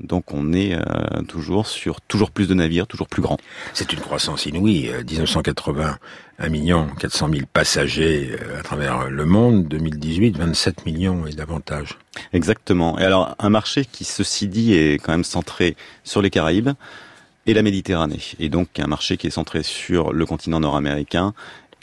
Donc 0.00 0.32
on 0.32 0.52
est 0.52 0.74
euh, 0.74 1.22
toujours 1.26 1.66
sur 1.66 2.00
toujours 2.00 2.30
plus 2.30 2.48
de 2.48 2.54
navires, 2.54 2.86
toujours 2.86 3.08
plus 3.08 3.20
grands. 3.20 3.36
C'est 3.74 3.92
une 3.92 4.00
croissance 4.00 4.46
inouïe. 4.46 4.90
1980, 5.06 5.98
1 6.38 6.48
million 6.48 6.86
400 6.98 7.28
000 7.30 7.42
passagers 7.52 8.30
euh, 8.40 8.60
à 8.60 8.62
travers 8.62 9.10
le 9.10 9.24
monde. 9.24 9.66
2018, 9.68 10.38
27 10.38 10.86
millions 10.86 11.26
et 11.26 11.32
davantage. 11.32 11.98
Exactement. 12.32 12.98
Et 12.98 13.04
alors 13.04 13.34
un 13.38 13.50
marché 13.50 13.84
qui, 13.84 14.04
ceci 14.04 14.48
dit, 14.48 14.74
est 14.74 14.98
quand 14.98 15.12
même 15.12 15.24
centré 15.24 15.76
sur 16.04 16.22
les 16.22 16.30
Caraïbes 16.30 16.70
et 17.48 17.54
la 17.54 17.62
Méditerranée. 17.62 18.20
Et 18.38 18.50
donc 18.50 18.78
un 18.78 18.86
marché 18.86 19.16
qui 19.16 19.26
est 19.26 19.30
centré 19.30 19.62
sur 19.62 20.12
le 20.12 20.26
continent 20.26 20.60
nord-américain 20.60 21.32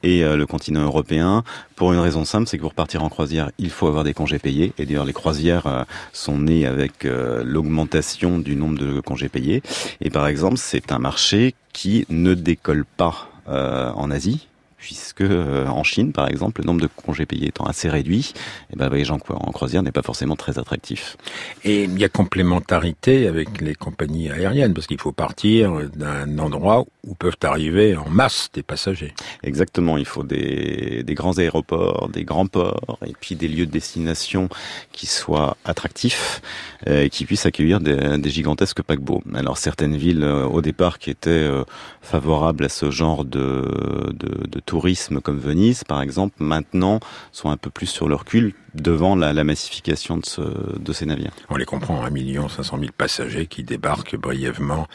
et 0.03 0.24
euh, 0.24 0.38
le 0.38 0.45
continent 0.45 0.84
européen 0.84 1.43
pour 1.75 1.91
une 1.91 1.98
raison 1.98 2.24
simple, 2.24 2.48
c'est 2.48 2.57
que 2.57 2.62
pour 2.62 2.75
partir 2.75 3.03
en 3.03 3.10
croisière, 3.10 3.50
il 3.57 3.72
faut 3.72 3.88
avoir 3.88 4.03
des 4.03 4.13
congés 4.13 4.38
payés. 4.38 4.74
Et 4.77 4.86
d'ailleurs, 4.86 5.05
les 5.05 5.13
croisières 5.13 5.65
euh, 5.65 5.84
sont 6.13 6.38
nées 6.38 6.67
avec 6.67 7.03
euh, 7.05 7.43
l'augmentation 7.43 8.38
du 8.38 8.55
nombre 8.55 8.77
de 8.77 9.00
congés 9.00 9.27
payés. 9.27 9.63
Et 10.01 10.12
par 10.12 10.27
exemple, 10.27 10.57
c'est 10.57 10.91
un 10.91 11.00
marché 11.00 11.55
qui 11.74 12.05
ne 12.10 12.36
décolle 12.36 12.86
pas 12.86 13.29
en 13.48 14.10
Asie, 14.10 14.48
puisque 14.86 15.24
en 15.24 15.84
Chine, 15.84 16.13
par 16.13 16.30
exemple, 16.30 16.62
le 16.62 16.68
nombre 16.68 16.82
de 16.82 16.88
congés 16.88 17.25
payés 17.25 17.48
étant 17.48 17.65
assez 17.65 17.89
réduit, 17.89 18.34
eh 18.72 18.75
ben, 18.75 18.88
voyager 18.88 19.13
en, 19.13 19.15
en 19.15 19.51
croisière 19.51 19.82
n'est 19.82 19.92
pas 19.92 20.04
forcément 20.04 20.36
très 20.36 20.60
attractif. 20.60 21.18
Et 21.63 21.86
il 21.86 21.98
y 21.98 22.04
a 22.04 22.10
complémentarité 22.10 23.27
avec 23.27 23.62
les 23.62 23.74
compagnies 23.74 24.30
aériennes, 24.30 24.75
parce 24.75 24.86
qu'il 24.86 25.00
faut 25.00 25.12
partir 25.12 25.89
d'un 25.96 26.38
endroit 26.38 26.86
où 27.04 27.15
peuvent 27.15 27.34
arriver 27.42 27.96
en 27.96 28.08
masse 28.10 28.50
des 28.54 28.62
passagers. 28.62 29.15
Exactement, 29.42 29.98
il 29.98 30.06
faut 30.06 30.22
des, 30.22 31.01
des 31.04 31.13
grands 31.15 31.39
aéroports, 31.39 32.10
des 32.10 32.24
grands 32.24 32.46
ports, 32.46 33.00
et 33.08 33.13
puis 33.20 33.34
des 33.36 33.48
lieux 33.48 33.65
de 33.65 33.72
destination 33.72 34.50
qui 34.92 35.08
soient 35.08 35.58
attractifs 35.65 36.42
euh, 36.88 37.04
et 37.04 37.10
qui 37.10 37.25
puissent 37.25 37.48
accueillir 37.48 37.80
des, 37.80 38.20
des, 38.20 38.30
gigantesques 38.30 38.84
paquebots. 38.84 39.24
Alors 39.34 39.58
certaines 39.58 39.98
villes 39.98 40.24
euh, 40.24 40.46
au 40.46 40.62
départ 40.62 41.00
qui 41.00 41.10
étaient 41.10 41.30
euh, 41.30 41.63
favorables 42.01 42.65
à 42.65 42.70
ce 42.70 42.92
genre 42.92 43.25
de, 43.25 44.13
de, 44.13 44.48
de 44.48 44.60
tourisme 44.75 45.22
comme 45.22 45.39
Venise 45.39 45.86
par 45.86 46.01
exemple, 46.01 46.36
maintenant 46.39 47.00
sont 47.32 47.50
un 47.50 47.55
peu 47.55 47.70
plus 47.70 47.86
sur 47.88 48.10
leur 48.10 48.25
cul 48.25 48.55
devant 48.74 49.15
la, 49.15 49.44
massification 49.46 50.17
de, 50.17 50.25
ce, 50.25 50.41
de, 50.77 50.91
ces 50.91 51.05
navires. 51.05 51.32
On 51.50 51.55
les 51.55 51.63
comprend, 51.63 52.03
1 52.03 52.10
million 52.10 52.50
500 52.50 52.79
000 52.79 52.91
passagers 52.98 53.48
qui 53.48 53.63
débarquent 53.63 54.17
brièvement 54.17 54.88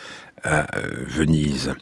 à 0.45 0.67
Venise. 1.07 1.73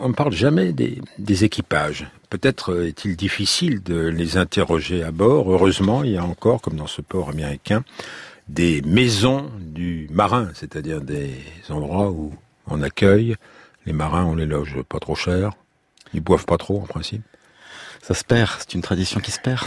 On 0.00 0.08
ne 0.08 0.14
parle 0.14 0.32
jamais 0.32 0.72
des, 0.72 1.00
des 1.18 1.44
équipages. 1.44 2.08
Peut-être 2.28 2.82
est-il 2.82 3.14
difficile 3.14 3.84
de 3.84 4.06
les 4.06 4.36
interroger 4.36 5.04
à 5.04 5.12
bord. 5.12 5.48
Heureusement, 5.48 6.02
il 6.02 6.10
y 6.10 6.16
a 6.16 6.24
encore, 6.24 6.60
comme 6.60 6.74
dans 6.74 6.88
ce 6.88 7.02
port 7.02 7.28
américain, 7.28 7.84
des 8.48 8.82
maisons 8.82 9.48
du 9.60 10.08
marin, 10.10 10.48
c'est-à-dire 10.54 11.00
des 11.00 11.36
endroits 11.68 12.10
où 12.10 12.32
on 12.66 12.82
accueille 12.82 13.36
les 13.86 13.92
marins, 13.92 14.24
on 14.24 14.34
les 14.34 14.46
loge 14.46 14.82
pas 14.88 14.98
trop 14.98 15.14
cher. 15.14 15.52
Ils 16.14 16.20
boivent 16.20 16.44
pas 16.44 16.58
trop 16.58 16.78
en 16.82 16.86
principe. 16.86 17.22
Ça 18.02 18.14
se 18.14 18.24
perd, 18.24 18.50
c'est 18.58 18.74
une 18.74 18.82
tradition 18.82 19.20
qui 19.20 19.30
se 19.30 19.40
perd. 19.40 19.66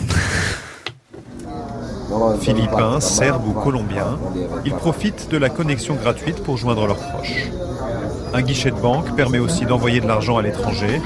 Philippins, 2.42 3.00
Serbes 3.00 3.48
ou 3.48 3.54
Colombiens, 3.54 4.20
ils 4.66 4.74
profitent 4.74 5.30
de 5.30 5.38
la 5.38 5.50
connexion 5.50 5.96
gratuite 5.96 6.44
pour 6.44 6.58
joindre 6.58 6.86
leurs 6.88 6.98
proches. 6.98 7.50
Un 8.34 8.42
guichet 8.42 8.72
de 8.72 8.76
banque 8.76 9.16
permet 9.16 9.40
aussi 9.40 9.66
d'envoyer 9.66 10.02
de 10.02 10.08
l'argent 10.08 10.38
à 10.38 10.42
l'étranger. 10.42 11.02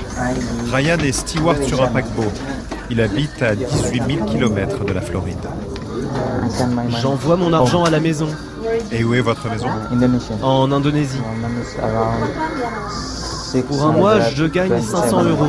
Ryan 0.74 0.98
est 0.98 1.12
steward 1.12 1.64
sur 1.64 1.84
un 1.84 1.88
paquebot. 1.88 2.32
Il 2.90 3.02
habite 3.02 3.42
à 3.42 3.56
18 3.56 4.04
000 4.18 4.26
km 4.26 4.84
de 4.84 4.94
la 4.94 5.02
Floride. 5.02 5.38
J'envoie 7.02 7.36
mon 7.36 7.54
argent 7.54 7.84
à 7.84 7.90
la 7.92 8.00
maison. 8.00 8.30
Et 8.92 9.04
où 9.04 9.14
est 9.14 9.22
votre 9.22 9.48
maison? 9.50 9.68
En 10.42 10.72
Indonésie. 10.72 11.22
Pour 13.68 13.86
un 13.86 13.92
mois, 13.92 14.20
je 14.20 14.46
gagne 14.46 14.82
500 14.82 15.24
euros. 15.24 15.48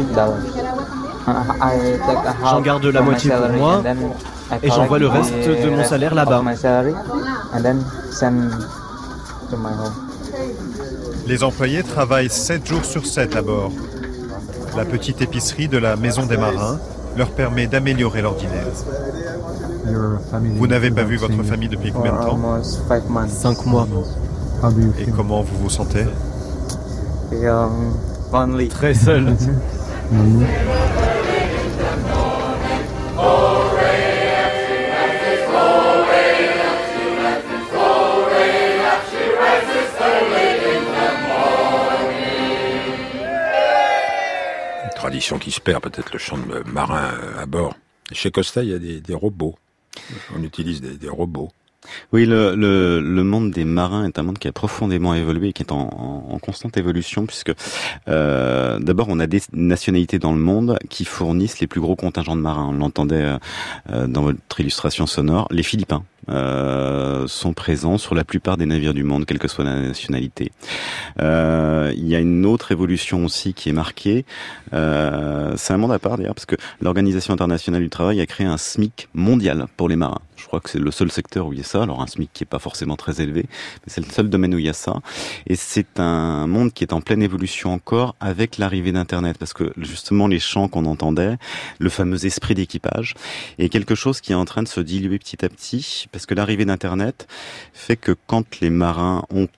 J'en 2.45 2.61
garde 2.61 2.85
la 2.87 3.03
moitié 3.03 3.31
pour 3.31 3.49
moi 3.51 3.83
et 4.63 4.69
j'envoie 4.71 4.99
le 4.99 5.09
reste 5.09 5.33
de 5.35 5.71
mon 5.71 5.85
salaire 5.85 6.15
là-bas. 6.15 6.43
Les 11.27 11.45
employés 11.45 11.83
travaillent 11.83 12.31
7 12.31 12.67
jours 12.67 12.85
sur 12.85 13.07
7 13.07 13.37
à 13.37 13.43
bord. 13.43 13.73
La 14.77 14.85
petite 14.85 15.21
épicerie 15.21 15.69
de 15.69 15.79
la 15.79 15.97
Maison 15.97 16.27
des 16.27 16.37
Marins 16.37 16.79
leur 17.17 17.31
permet 17.31 17.67
d'améliorer 17.67 18.23
l'ordinaire. 18.23 18.67
Vous 20.57 20.67
n'avez 20.67 20.91
pas 20.91 21.03
vu 21.03 21.17
votre 21.17 21.43
famille 21.43 21.69
depuis 21.69 21.93
combien 21.93 22.13
de 22.13 22.19
temps? 22.19 22.39
Cinq 23.29 23.67
mois. 23.67 23.87
Et 24.99 25.11
comment 25.11 25.43
vous 25.43 25.57
vous 25.59 25.71
sentez? 25.71 26.07
Très 28.69 28.95
seul. 28.95 29.37
tradition 45.01 45.39
qui 45.39 45.51
se 45.51 45.61
perd, 45.61 45.83
peut-être 45.83 46.13
le 46.13 46.19
chant 46.19 46.37
de 46.37 46.63
marin 46.71 47.11
à 47.39 47.47
bord. 47.47 47.75
Chez 48.13 48.31
Costa, 48.31 48.63
il 48.63 48.69
y 48.69 48.75
a 48.75 48.79
des, 48.79 49.01
des 49.01 49.15
robots. 49.15 49.57
On 50.37 50.43
utilise 50.43 50.81
des, 50.83 50.97
des 50.97 51.09
robots. 51.09 51.51
Oui, 52.13 52.27
le, 52.27 53.23
monde 53.23 53.51
des 53.51 53.65
marins 53.65 54.05
est 54.07 54.19
un 54.19 54.23
monde 54.23 54.39
qui 54.39 54.49
a 54.49 54.53
profondément 54.53 55.15
évolué 55.15 55.49
et 55.49 55.53
qui 55.53 55.63
est 55.63 55.73
en, 55.73 56.39
constante 56.43 56.77
évolution, 56.77 57.27
puisque 57.27 57.53
euh, 58.09 58.79
d'abord 58.79 59.07
on 59.09 59.21
a 59.21 59.27
des 59.27 59.43
nationalités 59.53 60.19
dans 60.19 60.33
le 60.33 60.39
monde 60.39 60.79
qui 60.89 61.05
fournissent 61.05 61.61
les 61.61 61.67
plus 61.67 61.81
gros 61.81 61.97
contingents 61.97 62.37
de 62.37 62.41
marins. 62.41 62.69
On 62.71 62.73
l'entendait 62.73 63.37
euh, 63.91 64.07
dans 64.07 64.23
votre 64.23 64.61
illustration 64.61 65.07
sonore, 65.07 65.49
les 65.51 65.63
Philippins. 65.63 66.05
Euh, 66.29 67.27
sont 67.27 67.55
présents 67.55 67.99
sur 67.99 68.15
la 68.15 68.25
plupart 68.25 68.57
des 68.57 68.67
navires 68.67 68.95
du 68.95 69.03
monde, 69.03 69.25
quelle 69.25 69.39
que 69.39 69.49
soit 69.49 69.65
la 69.65 69.81
nationalité. 69.81 70.53
Euh, 71.19 71.93
il 71.97 72.07
y 72.07 72.15
a 72.15 72.21
une 72.21 72.47
autre 72.47 72.73
évolution 72.73 73.25
aussi 73.25 73.55
qui 73.55 73.69
est 73.69 73.73
marquée. 73.73 74.25
Euh, 74.73 75.55
c'est 75.57 75.73
un 75.73 75.79
monde 75.79 75.93
à 75.93 75.99
part 75.99 76.19
d'ailleurs, 76.19 76.35
parce 76.35 76.47
que 76.47 76.57
l'Organisation 76.81 77.35
internationale 77.35 77.83
du 77.83 77.89
travail 77.89 78.21
a 78.21 78.27
créé 78.27 78.47
un 78.47 78.59
SMIC 78.59 79.09
mondial 79.15 79.67
pour 79.77 79.89
les 79.89 79.97
marins. 79.97 80.21
Je 80.37 80.47
crois 80.47 80.61
que 80.61 80.71
c'est 80.71 80.79
le 80.79 80.91
seul 80.91 81.11
secteur 81.11 81.47
où 81.47 81.53
il 81.53 81.59
y 81.59 81.63
a 81.63 81.65
Alors 81.79 82.03
un 82.03 82.07
SMIC 82.07 82.31
qui 82.33 82.45
est 82.45 82.47
pas 82.47 82.59
forcément 82.59 82.97
très 82.97 83.21
élevé, 83.21 83.47
mais 83.49 83.87
c'est 83.87 84.05
le 84.05 84.11
seul 84.11 84.29
domaine 84.29 84.55
où 84.55 84.59
il 84.59 84.67
y 84.67 84.69
a 84.69 84.75
ça. 84.75 85.01
Et 85.47 85.57
c'est 85.57 86.01
un 86.01 86.47
monde 86.47 86.73
qui 86.73 86.85
est 86.85 86.93
en 86.93 87.01
pleine 87.01 87.23
évolution 87.23 87.73
encore 87.73 88.17
avec 88.21 88.59
l'arrivée 88.59 88.93
d'Internet, 88.93 89.39
parce 89.39 89.53
que 89.53 89.73
justement 89.77 90.27
les 90.27 90.41
chants 90.41 90.69
qu'on 90.69 90.87
entendait, 90.87 91.37
le 91.79 91.91
fameux 91.91 92.27
esprit 92.27 92.55
d'équipage, 92.55 93.15
est 93.59 93.69
quelque 93.69 93.95
chose 93.95 94.21
qui 94.21 94.33
est 94.33 94.37
en 94.37 94.45
train 94.45 94.63
de 94.63 94.69
se 94.69 94.81
diluer 94.81 95.19
petit 95.19 95.45
à 95.45 95.49
petit, 95.49 96.09
parce 96.13 96.27
que 96.27 96.35
l'arrivée 96.35 96.65
d'Internet 96.65 97.29
fait 97.73 97.97
que 97.97 98.17
quand 98.27 98.61
les 98.61 98.71
marins 98.71 99.25
ont 99.31 99.49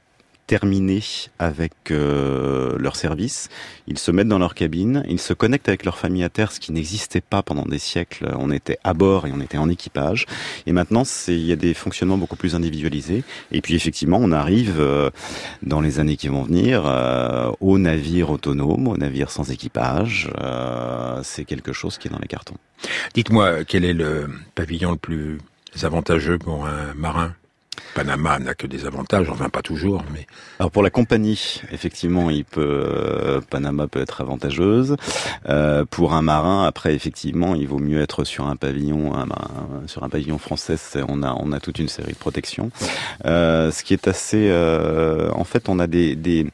terminé 0.52 1.02
avec 1.38 1.72
euh, 1.90 2.76
leur 2.76 2.94
service, 2.96 3.48
ils 3.86 3.96
se 3.96 4.10
mettent 4.10 4.28
dans 4.28 4.38
leur 4.38 4.54
cabine, 4.54 5.02
ils 5.08 5.18
se 5.18 5.32
connectent 5.32 5.70
avec 5.70 5.86
leur 5.86 5.96
famille 5.96 6.24
à 6.24 6.28
terre, 6.28 6.52
ce 6.52 6.60
qui 6.60 6.72
n'existait 6.72 7.22
pas 7.22 7.42
pendant 7.42 7.64
des 7.64 7.78
siècles. 7.78 8.30
On 8.38 8.50
était 8.50 8.76
à 8.84 8.92
bord 8.92 9.26
et 9.26 9.32
on 9.32 9.40
était 9.40 9.56
en 9.56 9.70
équipage. 9.70 10.26
Et 10.66 10.72
maintenant, 10.72 11.04
il 11.26 11.46
y 11.46 11.52
a 11.52 11.56
des 11.56 11.72
fonctionnements 11.72 12.18
beaucoup 12.18 12.36
plus 12.36 12.54
individualisés. 12.54 13.24
Et 13.50 13.62
puis 13.62 13.74
effectivement, 13.74 14.18
on 14.20 14.30
arrive 14.30 14.76
euh, 14.78 15.08
dans 15.62 15.80
les 15.80 16.00
années 16.00 16.18
qui 16.18 16.28
vont 16.28 16.42
venir 16.42 16.82
euh, 16.84 17.50
aux 17.60 17.78
navires 17.78 18.28
autonomes, 18.28 18.88
aux 18.88 18.98
navires 18.98 19.30
sans 19.30 19.50
équipage. 19.50 20.28
Euh, 20.38 21.20
C'est 21.22 21.46
quelque 21.46 21.72
chose 21.72 21.96
qui 21.96 22.08
est 22.08 22.10
dans 22.10 22.18
les 22.18 22.28
cartons. 22.28 22.58
Dites-moi, 23.14 23.64
quel 23.64 23.86
est 23.86 23.94
le 23.94 24.28
pavillon 24.54 24.90
le 24.90 24.98
plus 24.98 25.38
avantageux 25.82 26.36
pour 26.36 26.66
un 26.66 26.92
marin? 26.92 27.32
Panama 27.94 28.38
n'a 28.38 28.54
que 28.54 28.66
des 28.66 28.86
avantages, 28.86 29.28
enfin 29.28 29.48
pas 29.48 29.62
toujours, 29.62 30.02
mais 30.12 30.26
alors 30.58 30.70
pour 30.70 30.82
la 30.82 30.90
compagnie, 30.90 31.60
effectivement, 31.72 32.30
il 32.30 32.44
peut 32.44 32.60
euh, 32.62 33.40
Panama 33.50 33.86
peut 33.86 34.00
être 34.00 34.20
avantageuse. 34.20 34.96
Euh, 35.48 35.84
pour 35.84 36.14
un 36.14 36.22
marin, 36.22 36.64
après 36.64 36.94
effectivement, 36.94 37.54
il 37.54 37.68
vaut 37.68 37.78
mieux 37.78 38.00
être 38.00 38.24
sur 38.24 38.46
un 38.46 38.56
pavillon, 38.56 39.14
un, 39.14 39.26
sur 39.86 40.04
un 40.04 40.08
pavillon 40.08 40.38
français. 40.38 40.76
On 41.08 41.22
a 41.22 41.34
on 41.38 41.52
a 41.52 41.60
toute 41.60 41.78
une 41.78 41.88
série 41.88 42.12
de 42.12 42.18
protections. 42.18 42.70
Euh, 43.26 43.70
ce 43.70 43.82
qui 43.82 43.92
est 43.92 44.08
assez, 44.08 44.48
euh, 44.50 45.30
en 45.32 45.44
fait, 45.44 45.68
on 45.68 45.78
a 45.78 45.86
des, 45.86 46.16
des 46.16 46.46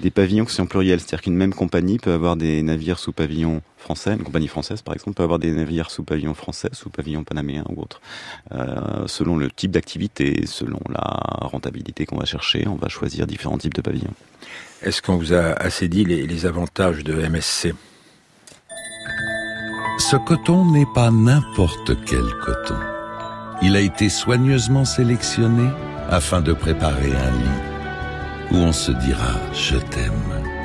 des 0.00 0.10
pavillons 0.10 0.44
qui 0.44 0.54
sont 0.54 0.66
pluriels, 0.66 1.00
c'est-à-dire 1.00 1.22
qu'une 1.22 1.34
même 1.34 1.52
compagnie 1.52 1.98
peut 1.98 2.12
avoir 2.12 2.36
des 2.36 2.62
navires 2.62 2.98
sous 2.98 3.12
pavillon 3.12 3.62
français, 3.88 4.12
une 4.12 4.22
compagnie 4.22 4.48
française 4.48 4.82
par 4.82 4.94
exemple 4.94 5.14
peut 5.14 5.22
avoir 5.22 5.38
des 5.38 5.50
navires 5.50 5.90
sous 5.90 6.04
pavillon 6.04 6.34
français, 6.34 6.68
sous 6.72 6.90
pavillon 6.90 7.24
panaméen 7.24 7.64
ou 7.70 7.80
autre. 7.80 8.02
Euh, 8.52 9.06
selon 9.06 9.38
le 9.38 9.50
type 9.50 9.70
d'activité, 9.70 10.44
selon 10.44 10.78
la 10.90 11.08
rentabilité 11.52 12.04
qu'on 12.04 12.18
va 12.18 12.26
chercher, 12.26 12.68
on 12.68 12.74
va 12.74 12.88
choisir 12.88 13.26
différents 13.26 13.56
types 13.56 13.72
de 13.72 13.80
pavillons. 13.80 14.12
Est-ce 14.82 15.00
qu'on 15.00 15.16
vous 15.16 15.32
a 15.32 15.54
assez 15.68 15.88
dit 15.88 16.04
les, 16.04 16.26
les 16.26 16.44
avantages 16.44 17.02
de 17.02 17.14
MSC 17.14 17.72
Ce 20.10 20.16
coton 20.16 20.70
n'est 20.70 20.92
pas 20.94 21.10
n'importe 21.10 21.92
quel 22.04 22.28
coton. 22.44 22.78
Il 23.62 23.74
a 23.74 23.80
été 23.80 24.10
soigneusement 24.10 24.84
sélectionné 24.84 25.66
afin 26.10 26.42
de 26.42 26.52
préparer 26.52 27.12
un 27.12 27.30
lit 27.30 27.58
où 28.52 28.56
on 28.56 28.72
se 28.72 28.92
dira 28.92 29.32
je 29.54 29.78
t'aime, 29.78 30.57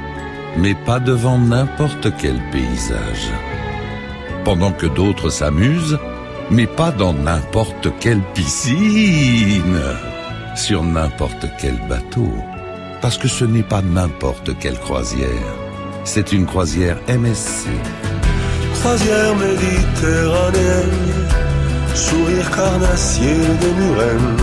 mais 0.58 0.76
pas 0.76 1.00
devant 1.00 1.38
n'importe 1.38 2.10
quel 2.18 2.40
paysage. 2.52 3.32
Pendant 4.44 4.72
que 4.72 4.86
d'autres 4.86 5.30
s'amusent, 5.30 5.98
mais 6.52 6.68
pas 6.68 6.92
dans 6.92 7.14
n'importe 7.14 7.88
quelle 8.00 8.22
piscine, 8.34 9.82
sur 10.56 10.84
n'importe 10.84 11.48
quel 11.60 11.78
bateau, 11.88 12.32
parce 13.02 13.18
que 13.18 13.28
ce 13.28 13.46
n'est 13.46 13.64
pas 13.64 13.82
n'importe 13.82 14.58
quelle 14.60 14.78
croisière, 14.78 15.54
c'est 16.04 16.32
une 16.32 16.46
croisière 16.46 16.98
MSC. 17.08 17.68
Croisière 18.80 19.36
méditerranéenne, 19.36 21.28
sourire 21.96 22.52
carnassier 22.52 23.36
des 23.62 23.74
Murennes, 23.82 24.38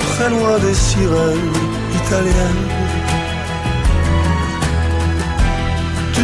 très 0.00 0.30
loin 0.30 0.58
des 0.58 0.74
sirènes 0.74 1.52
italienne. 2.04 3.27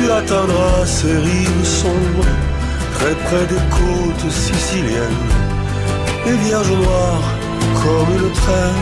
Tu 0.05 0.11
atteindras 0.11 0.85
ces 0.85 1.17
rives 1.17 1.65
sombres, 1.65 2.29
très 2.97 3.15
près 3.25 3.47
des 3.47 3.65
côtes 3.79 4.31
siciliennes, 4.31 5.25
les 6.27 6.37
vierges 6.45 6.73
noires 6.73 7.29
comme 7.83 8.13
le 8.23 8.31
train. 8.41 8.75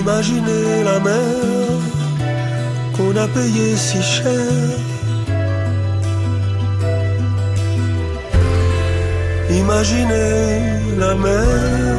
Imaginez 0.00 0.82
la 0.82 0.98
mer 0.98 1.78
qu'on 2.96 3.14
a 3.16 3.28
payée 3.28 3.76
si 3.76 4.02
cher. 4.02 4.50
Imaginez 9.48 10.98
la 10.98 11.14
mer. 11.14 11.89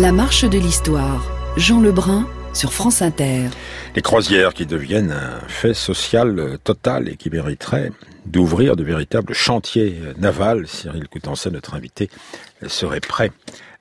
La 0.00 0.12
marche 0.12 0.44
de 0.44 0.58
l'histoire. 0.58 1.26
Jean 1.56 1.80
Lebrun 1.80 2.24
sur 2.54 2.72
France 2.72 3.02
Inter. 3.02 3.48
Les 3.96 4.02
croisières 4.02 4.54
qui 4.54 4.64
deviennent 4.64 5.10
un 5.10 5.40
fait 5.48 5.74
social 5.74 6.56
total 6.62 7.08
et 7.08 7.16
qui 7.16 7.30
mériteraient 7.30 7.90
d'ouvrir 8.24 8.76
de 8.76 8.84
véritables 8.84 9.34
chantiers 9.34 10.00
navals. 10.16 10.68
Cyril 10.68 11.08
Coutenset, 11.08 11.50
notre 11.50 11.74
invité, 11.74 12.10
serait 12.68 13.00
prêt 13.00 13.32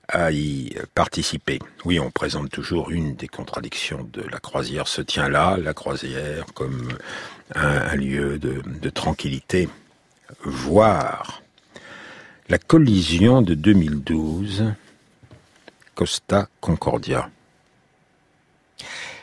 à 0.08 0.32
y 0.32 0.74
participer. 0.96 1.60
Oui, 1.86 2.00
on 2.00 2.10
présente 2.10 2.50
toujours 2.50 2.90
une 2.90 3.16
des 3.16 3.28
contradictions 3.28 4.10
de 4.12 4.24
la 4.24 4.40
croisière 4.40 4.88
se 4.88 5.04
tient 5.04 5.30
là, 5.30 5.56
la 5.62 5.76
croisière 5.76 6.48
comme 6.56 6.88
un, 7.54 7.96
lieu 7.96 8.40
de, 8.40 8.64
de 8.66 8.90
tranquillité, 8.90 9.70
voire 10.44 11.44
la 12.50 12.58
collision 12.58 13.44
de 13.44 13.54
2012 13.54 14.74
Costa 15.98 16.48
Concordia. 16.62 17.28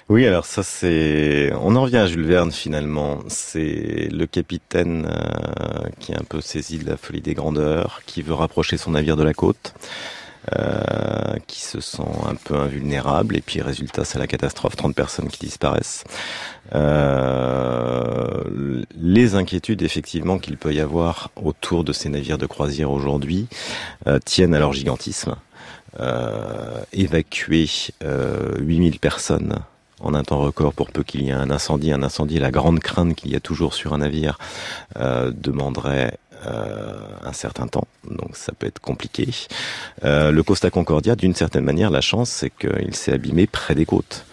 Oui, 0.08 0.26
alors 0.26 0.44
ça 0.44 0.64
c'est, 0.64 1.52
on 1.60 1.76
en 1.76 1.82
revient 1.82 1.98
à 1.98 2.06
Jules 2.08 2.26
Verne 2.26 2.50
finalement. 2.50 3.20
C'est 3.28 4.08
le 4.10 4.26
capitaine 4.26 5.08
euh, 5.08 5.88
qui 6.00 6.10
est 6.10 6.16
un 6.16 6.24
peu 6.28 6.40
saisi 6.40 6.80
de 6.80 6.90
la 6.90 6.96
folie 6.96 7.20
des 7.20 7.34
grandeurs, 7.34 8.02
qui 8.06 8.22
veut 8.22 8.34
rapprocher 8.34 8.76
son 8.76 8.90
navire 8.90 9.16
de 9.16 9.22
la 9.22 9.34
côte, 9.34 9.72
euh, 10.58 11.36
qui 11.46 11.60
se 11.60 11.80
sent 11.80 12.02
un 12.28 12.34
peu 12.34 12.56
invulnérable, 12.56 13.36
et 13.36 13.40
puis 13.40 13.62
résultat 13.62 14.04
c'est 14.04 14.18
la 14.18 14.26
catastrophe, 14.26 14.74
30 14.74 14.96
personnes 14.96 15.28
qui 15.28 15.46
disparaissent. 15.46 16.02
Euh, 16.74 18.82
les 19.00 19.36
inquiétudes 19.36 19.82
effectivement 19.82 20.40
qu'il 20.40 20.56
peut 20.56 20.74
y 20.74 20.80
avoir 20.80 21.30
autour 21.36 21.84
de 21.84 21.92
ces 21.92 22.08
navires 22.08 22.38
de 22.38 22.46
croisière 22.46 22.90
aujourd'hui 22.90 23.46
tiennent 24.24 24.54
à 24.54 24.58
leur 24.58 24.72
gigantisme 24.72 25.36
évacuer 26.92 27.68
euh, 28.02 28.56
8000 28.58 28.98
personnes 28.98 29.60
en 30.00 30.14
un 30.14 30.22
temps 30.22 30.40
record 30.40 30.74
pour 30.74 30.90
peu 30.90 31.02
qu'il 31.02 31.22
y 31.22 31.30
ait 31.30 31.32
un 31.32 31.50
incendie. 31.50 31.92
Un 31.92 32.02
incendie, 32.02 32.38
la 32.38 32.50
grande 32.50 32.80
crainte 32.80 33.14
qu'il 33.14 33.32
y 33.32 33.36
a 33.36 33.40
toujours 33.40 33.74
sur 33.74 33.94
un 33.94 33.98
navire, 33.98 34.38
euh, 34.96 35.32
demanderait 35.34 36.18
euh, 36.46 36.96
un 37.24 37.32
certain 37.32 37.66
temps, 37.66 37.86
donc 38.10 38.36
ça 38.36 38.52
peut 38.52 38.66
être 38.66 38.80
compliqué. 38.80 39.28
Euh, 40.04 40.30
le 40.30 40.42
Costa 40.42 40.70
Concordia, 40.70 41.16
d'une 41.16 41.34
certaine 41.34 41.64
manière, 41.64 41.90
la 41.90 42.02
chance, 42.02 42.28
c'est 42.28 42.50
qu'il 42.50 42.94
s'est 42.94 43.12
abîmé 43.12 43.46
près 43.46 43.74
des 43.74 43.86
côtes. 43.86 44.26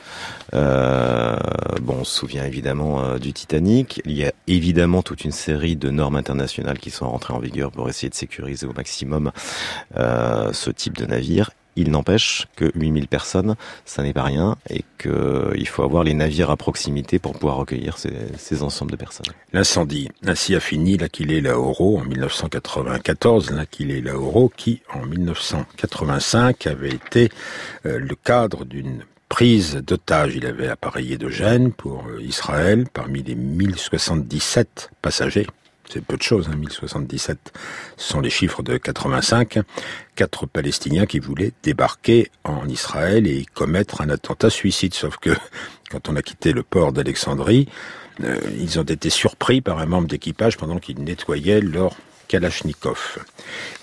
Euh, 0.53 1.37
bon, 1.81 1.97
on 2.01 2.03
se 2.03 2.19
souvient 2.19 2.45
évidemment 2.45 3.03
euh, 3.03 3.17
du 3.17 3.33
Titanic. 3.33 4.01
Il 4.05 4.13
y 4.13 4.25
a 4.25 4.31
évidemment 4.47 5.01
toute 5.01 5.23
une 5.23 5.31
série 5.31 5.75
de 5.75 5.89
normes 5.89 6.15
internationales 6.15 6.79
qui 6.79 6.91
sont 6.91 7.09
rentrées 7.09 7.33
en 7.33 7.39
vigueur 7.39 7.71
pour 7.71 7.89
essayer 7.89 8.09
de 8.09 8.15
sécuriser 8.15 8.65
au 8.65 8.73
maximum 8.73 9.31
euh, 9.97 10.51
ce 10.53 10.69
type 10.69 10.97
de 10.97 11.05
navire. 11.05 11.51
Il 11.77 11.89
n'empêche 11.91 12.47
que 12.57 12.69
8000 12.75 13.07
personnes, 13.07 13.55
ça 13.85 14.03
n'est 14.03 14.11
pas 14.11 14.23
rien 14.23 14.57
et 14.69 14.83
qu'il 15.01 15.67
faut 15.69 15.83
avoir 15.83 16.03
les 16.03 16.13
navires 16.13 16.51
à 16.51 16.57
proximité 16.57 17.17
pour 17.17 17.31
pouvoir 17.31 17.55
recueillir 17.55 17.97
ces, 17.97 18.61
ensembles 18.61 18.91
de 18.91 18.97
personnes. 18.97 19.33
L'incendie. 19.53 20.09
Ainsi 20.25 20.53
a 20.53 20.59
fini 20.59 20.97
l'Aquilée 20.97 21.39
Lauro 21.39 21.97
en 21.97 22.03
1994, 22.03 23.51
l'Aquilée 23.51 24.01
Lauro 24.01 24.51
qui, 24.53 24.81
en 24.93 25.05
1985, 25.05 26.67
avait 26.67 26.89
été 26.89 27.29
le 27.85 28.15
cadre 28.15 28.65
d'une 28.65 29.05
prise 29.31 29.77
d'otage. 29.77 30.35
Il 30.35 30.45
avait 30.45 30.67
appareillé 30.67 31.17
de 31.17 31.29
Gênes 31.29 31.71
pour 31.71 32.05
euh, 32.05 32.21
Israël 32.21 32.85
parmi 32.93 33.23
les 33.23 33.33
1077 33.33 34.91
passagers. 35.01 35.47
C'est 35.89 36.03
peu 36.03 36.17
de 36.17 36.21
choses, 36.21 36.49
hein, 36.51 36.57
1077. 36.57 37.37
Ce 37.95 38.09
sont 38.09 38.19
les 38.19 38.29
chiffres 38.29 38.61
de 38.61 38.75
85. 38.75 39.59
Quatre 40.15 40.47
Palestiniens 40.47 41.05
qui 41.05 41.19
voulaient 41.19 41.53
débarquer 41.63 42.29
en 42.43 42.67
Israël 42.67 43.25
et 43.25 43.45
commettre 43.53 44.01
un 44.01 44.09
attentat 44.09 44.49
suicide. 44.49 44.93
Sauf 44.93 45.15
que 45.15 45.29
quand 45.89 46.09
on 46.09 46.17
a 46.17 46.21
quitté 46.21 46.51
le 46.51 46.61
port 46.61 46.91
d'Alexandrie, 46.91 47.69
euh, 48.25 48.37
ils 48.59 48.81
ont 48.81 48.83
été 48.83 49.09
surpris 49.09 49.61
par 49.61 49.79
un 49.79 49.85
membre 49.85 50.09
d'équipage 50.09 50.57
pendant 50.57 50.77
qu'ils 50.77 51.01
nettoyaient 51.01 51.61
leur 51.61 51.95
Kalachnikov. 52.31 53.19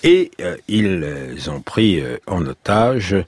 Et 0.02 0.30
euh, 0.40 0.56
ils 0.68 1.50
ont 1.50 1.60
pris 1.60 2.00
euh, 2.00 2.16
en 2.26 2.46
otage 2.46 3.12
euh, 3.12 3.24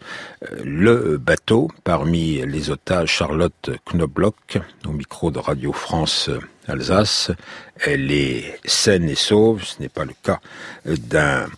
le 0.64 1.18
bateau. 1.18 1.70
Parmi 1.84 2.40
les 2.46 2.70
otages, 2.70 3.10
Charlotte 3.10 3.70
Knobloch, 3.84 4.56
au 4.86 4.92
micro 4.92 5.30
de 5.30 5.38
Radio 5.38 5.74
France 5.74 6.30
Alsace. 6.66 7.32
Elle 7.84 8.10
est 8.10 8.58
saine 8.64 9.10
et 9.10 9.14
sauve. 9.14 9.62
Ce 9.62 9.82
n'est 9.82 9.90
pas 9.90 10.06
le 10.06 10.14
cas 10.22 10.40
d'un 10.86 11.48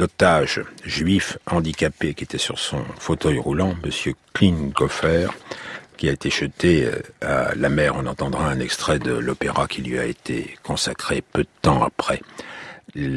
otage 0.00 0.60
juif 0.84 1.38
handicapé 1.46 2.14
qui 2.14 2.24
était 2.24 2.38
sur 2.38 2.58
son 2.58 2.82
fauteuil 2.98 3.38
roulant, 3.38 3.76
Monsieur 3.84 4.14
Klinghoffer, 4.34 5.28
qui 5.98 6.08
a 6.08 6.12
été 6.12 6.30
jeté 6.30 6.88
à 7.20 7.54
la 7.54 7.68
mer. 7.68 7.94
On 7.96 8.06
entendra 8.06 8.48
un 8.48 8.60
extrait 8.60 8.98
de 8.98 9.12
l'opéra 9.12 9.66
qui 9.66 9.82
lui 9.82 9.98
a 9.98 10.04
été 10.04 10.56
consacré 10.62 11.20
peu 11.20 11.42
de 11.42 11.48
temps 11.60 11.82
après 11.82 12.22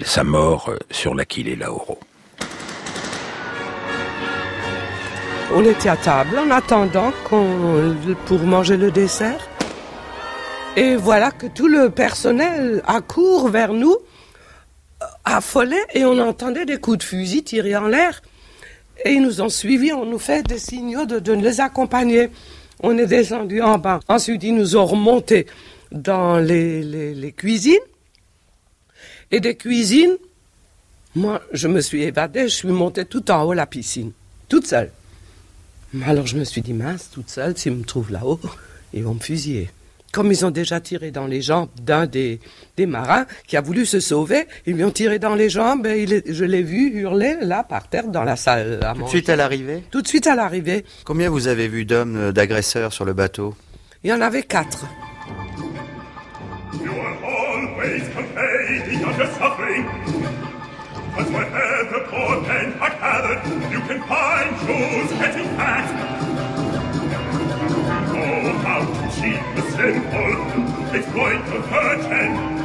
sa 0.04 0.24
mort 0.24 0.74
sur 0.90 1.16
l'Aquilée 1.16 1.56
Lauro. 1.56 1.98
On 5.54 5.64
était 5.64 5.90
à 5.90 5.98
table 5.98 6.40
en 6.40 6.50
attendant 6.50 7.12
pour 7.30 8.40
manger 8.40 8.78
le 8.78 8.90
dessert. 8.90 9.48
Et 10.78 10.96
voilà 10.96 11.32
que 11.32 11.48
tout 11.48 11.68
le 11.68 11.90
personnel 11.90 12.82
accourt 12.88 13.50
vers 13.50 13.74
nous, 13.74 13.98
affolé, 15.26 15.76
et 15.94 16.06
on 16.06 16.18
entendait 16.20 16.66
des 16.66 16.78
coups 16.78 17.00
de 17.00 17.04
fusil 17.04 17.44
tirés 17.44 17.76
en 17.76 17.88
l'air. 17.88 18.22
Et 19.04 19.12
ils 19.12 19.22
nous 19.22 19.42
ont 19.42 19.50
suivis, 19.50 19.92
on 19.92 20.06
nous 20.06 20.20
fait 20.20 20.44
des 20.44 20.60
signaux 20.60 21.06
de, 21.06 21.20
de 21.20 21.34
les 21.34 21.60
accompagner. 21.60 22.30
On 22.82 22.98
est 22.98 23.06
descendu 23.06 23.62
en 23.62 23.78
bas. 23.78 24.00
Ensuite, 24.08 24.44
ils 24.44 24.56
nous 24.56 24.76
ont 24.76 24.86
remontés 24.86 25.46
dans 25.92 26.38
les, 26.38 27.34
cuisines. 27.36 27.78
Et 29.32 29.40
des 29.40 29.56
cuisines, 29.56 30.18
moi, 31.16 31.42
je 31.54 31.68
me 31.68 31.80
suis 31.80 32.04
évadée, 32.04 32.44
je 32.44 32.56
suis 32.56 32.68
montée 32.68 33.06
tout 33.06 33.32
en 33.32 33.44
haut 33.44 33.54
la 33.54 33.66
piscine, 33.66 34.12
toute 34.50 34.68
seule. 34.68 34.92
Alors 36.06 36.26
je 36.26 36.38
me 36.38 36.44
suis 36.44 36.62
dit, 36.62 36.74
mince, 36.74 37.10
toute 37.12 37.30
seule, 37.30 37.58
s'ils 37.58 37.74
me 37.74 37.84
trouvent 37.84 38.12
là-haut, 38.12 38.40
ils 38.94 39.04
vont 39.04 39.14
me 39.14 39.20
fusiller. 39.20 39.70
Comme 40.12 40.32
ils 40.32 40.46
ont 40.46 40.52
déjà 40.52 40.80
tiré 40.80 41.12
dans 41.12 41.26
les 41.26 41.42
jambes 41.42 41.70
d'un 41.82 42.06
des, 42.06 42.40
des 42.76 42.86
marins 42.86 43.26
qui 43.48 43.56
a 43.56 43.62
voulu 43.62 43.86
se 43.86 44.00
sauver, 44.00 44.48
ils 44.66 44.76
lui 44.76 44.84
ont 44.84 44.92
tiré 44.92 45.20
dans 45.20 45.36
les 45.36 45.50
jambes 45.50 45.88
et 45.88 46.04
il 46.04 46.14
est, 46.14 46.34
je 46.34 46.44
l'ai 46.44 46.64
vu 46.64 46.92
hurler 47.00 47.38
là 47.42 47.64
par 47.64 47.88
terre 47.88 48.08
dans 48.08 48.24
la 48.24 48.36
salle 48.36 48.80
à 48.84 48.94
Tout 48.94 49.04
de 49.04 49.08
suite 49.08 49.30
à 49.30 49.36
l'arrivée 49.36 49.84
Tout 49.90 50.02
de 50.02 50.08
suite 50.08 50.28
à 50.28 50.36
l'arrivée. 50.36 50.84
Combien 51.06 51.30
vous 51.30 51.48
avez 51.48 51.68
vu 51.68 51.86
d'hommes, 51.86 52.18
euh, 52.18 52.32
d'agresseurs 52.32 52.92
sur 52.92 53.06
le 53.06 53.14
bateau? 53.14 53.56
Il 54.04 54.10
y 54.10 54.14
en 54.14 54.22
avait 54.22 54.44
quatre. 54.44 54.86
always 64.72 66.21
Auf 68.82 69.14
Schiffen 69.14 70.02
folgen, 70.12 70.66
mit 70.92 71.06
Freund 71.06 71.46
verhörten. 71.48 72.62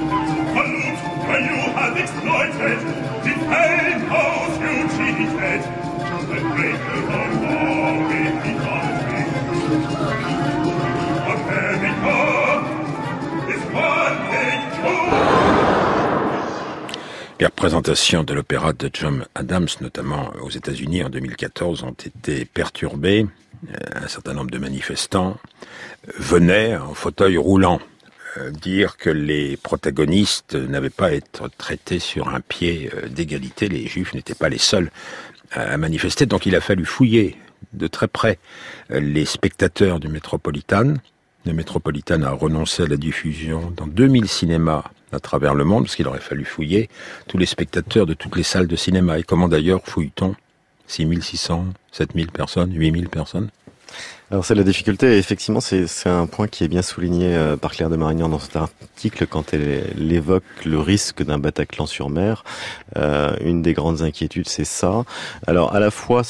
loot 0.76 0.98
where 1.26 1.40
you 1.40 1.57
have 1.76 1.96
exploited, 1.96 2.79
the 3.24 3.35
fame 3.50 4.02
house 4.09 4.57
you 4.64 4.74
cheated. 4.96 5.62
The 6.31 6.40
breaker 6.55 7.00
of 7.16 7.33
war 7.42 7.92
will 8.09 8.35
be 8.42 8.52
country. 8.64 9.24
America 11.35 12.18
is 13.52 13.62
one 13.74 14.16
big 14.31 14.61
joke. 14.76 15.15
Les 17.38 17.44
représentations 17.44 18.25
de 18.25 18.33
l'opéra 18.33 18.72
de 18.72 18.88
John 18.90 19.27
Adams, 19.35 19.68
notamment 19.83 20.33
aux 20.40 20.49
États-Unis 20.49 21.05
en 21.05 21.11
2014, 21.11 21.83
ont 21.83 21.90
été 21.90 22.46
perturbées. 22.46 23.27
Euh, 23.68 24.05
Un 24.05 24.09
certain 24.09 24.33
nombre 24.33 24.51
de 24.51 24.57
manifestants 24.57 25.37
venaient 26.18 26.79
en 26.79 26.94
fauteuil 26.94 27.37
roulant 27.37 27.79
euh, 28.38 28.51
dire 28.51 28.96
que 28.96 29.11
les 29.11 29.59
protagonistes 29.59 30.55
n'avaient 30.55 30.88
pas 30.88 31.09
à 31.09 31.12
être 31.12 31.51
traités 31.59 31.99
sur 31.99 32.29
un 32.29 32.40
pied 32.40 32.90
euh, 32.94 33.07
d'égalité. 33.09 33.68
Les 33.68 33.87
Juifs 33.87 34.14
n'étaient 34.14 34.35
pas 34.35 34.49
les 34.49 34.59
seuls 34.59 34.90
à 35.53 35.77
manifester, 35.77 36.25
donc 36.25 36.46
il 36.46 36.57
a 36.57 36.62
fallu 36.62 36.87
fouiller 36.87 37.37
de 37.75 37.87
très 37.87 38.09
près 38.09 38.38
les 38.90 39.25
spectateurs 39.27 40.01
du 40.01 40.09
Métropolitan. 40.09 40.94
Le 41.44 41.53
Métropolitan 41.53 42.22
a 42.22 42.31
renoncé 42.31 42.83
à 42.83 42.87
la 42.87 42.96
diffusion 42.96 43.70
dans 43.77 43.87
2000 43.87 44.27
cinémas 44.27 44.85
à 45.16 45.20
travers 45.20 45.55
le 45.55 45.64
monde, 45.64 45.85
parce 45.85 45.96
qu'il 45.96 46.07
aurait 46.07 46.20
fallu 46.20 46.44
fouiller 46.44 46.88
tous 47.26 47.38
les 47.38 47.46
spectateurs 47.46 48.07
de 48.07 48.14
toutes 48.14 48.37
les 48.37 48.42
salles 48.42 48.68
de 48.68 48.76
cinéma. 48.76 49.18
Et 49.18 49.22
comment 49.22 49.48
d'ailleurs 49.48 49.81
fouille-t-on 49.85 50.35
6600, 50.87 51.66
7000 51.90 52.31
personnes, 52.31 52.72
8000 52.72 53.09
personnes? 53.09 53.48
Alors 54.33 54.45
c'est 54.45 54.57
la 54.57 54.65
difficulté, 54.65 55.19
effectivement 55.19 55.61
c'est 55.61 55.87
un 56.07 56.27
point 56.27 56.49
qui 56.49 56.65
est 56.65 56.69
bien 56.69 56.83
souligné 56.83 57.37
euh, 57.37 57.57
par 57.57 57.71
Claire 57.71 57.89
de 57.89 57.95
Marignan 57.95 58.29
dans 58.29 58.41
cet 58.41 58.57
article 58.57 59.25
quand 59.29 59.55
elle, 59.55 60.13
évoque 60.13 60.43
le 60.65 60.81
risque 60.81 61.23
d'un 61.23 61.39
Bataclan 61.39 61.87
sur 61.87 62.11
mer. 62.11 62.43
Euh, 62.97 63.37
une 63.41 63.63
des 63.63 63.73
grandes 63.73 64.03
inquiétudes 64.03 64.49
c'est 64.49 64.65
ça. 64.65 65.05
Alors 65.47 65.77
à 65.77 65.81
la 65.81 65.93
fois, 65.93 66.23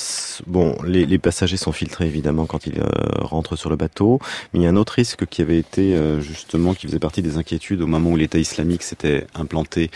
bon, 0.46 0.76
les, 0.84 1.18
passagers 1.18 1.56
sont 1.56 1.72
filtrés 1.72 2.04
évidemment 2.04 2.44
quand 2.44 2.66
ils 2.66 2.78
euh, 2.80 2.84
rentrent 3.20 3.56
sur 3.56 3.70
le 3.70 3.76
bateau, 3.76 4.18
mais 4.52 4.60
il 4.60 4.62
y 4.64 4.66
a 4.66 4.68
un 4.68 4.76
autre 4.76 4.92
risque 4.92 5.24
qui 5.24 5.40
avait 5.40 5.58
été 5.58 5.98
justement, 6.20 6.74
qui 6.74 6.86
faisait 6.86 6.98
partie 6.98 7.22
des 7.22 7.38
inquiétudes 7.38 7.80
au 7.80 7.86
moment 7.86 8.10
où 8.10 8.16
l'État 8.16 8.38
islamique 8.38 8.82
s'était 8.82 9.26
implanté 9.34 9.90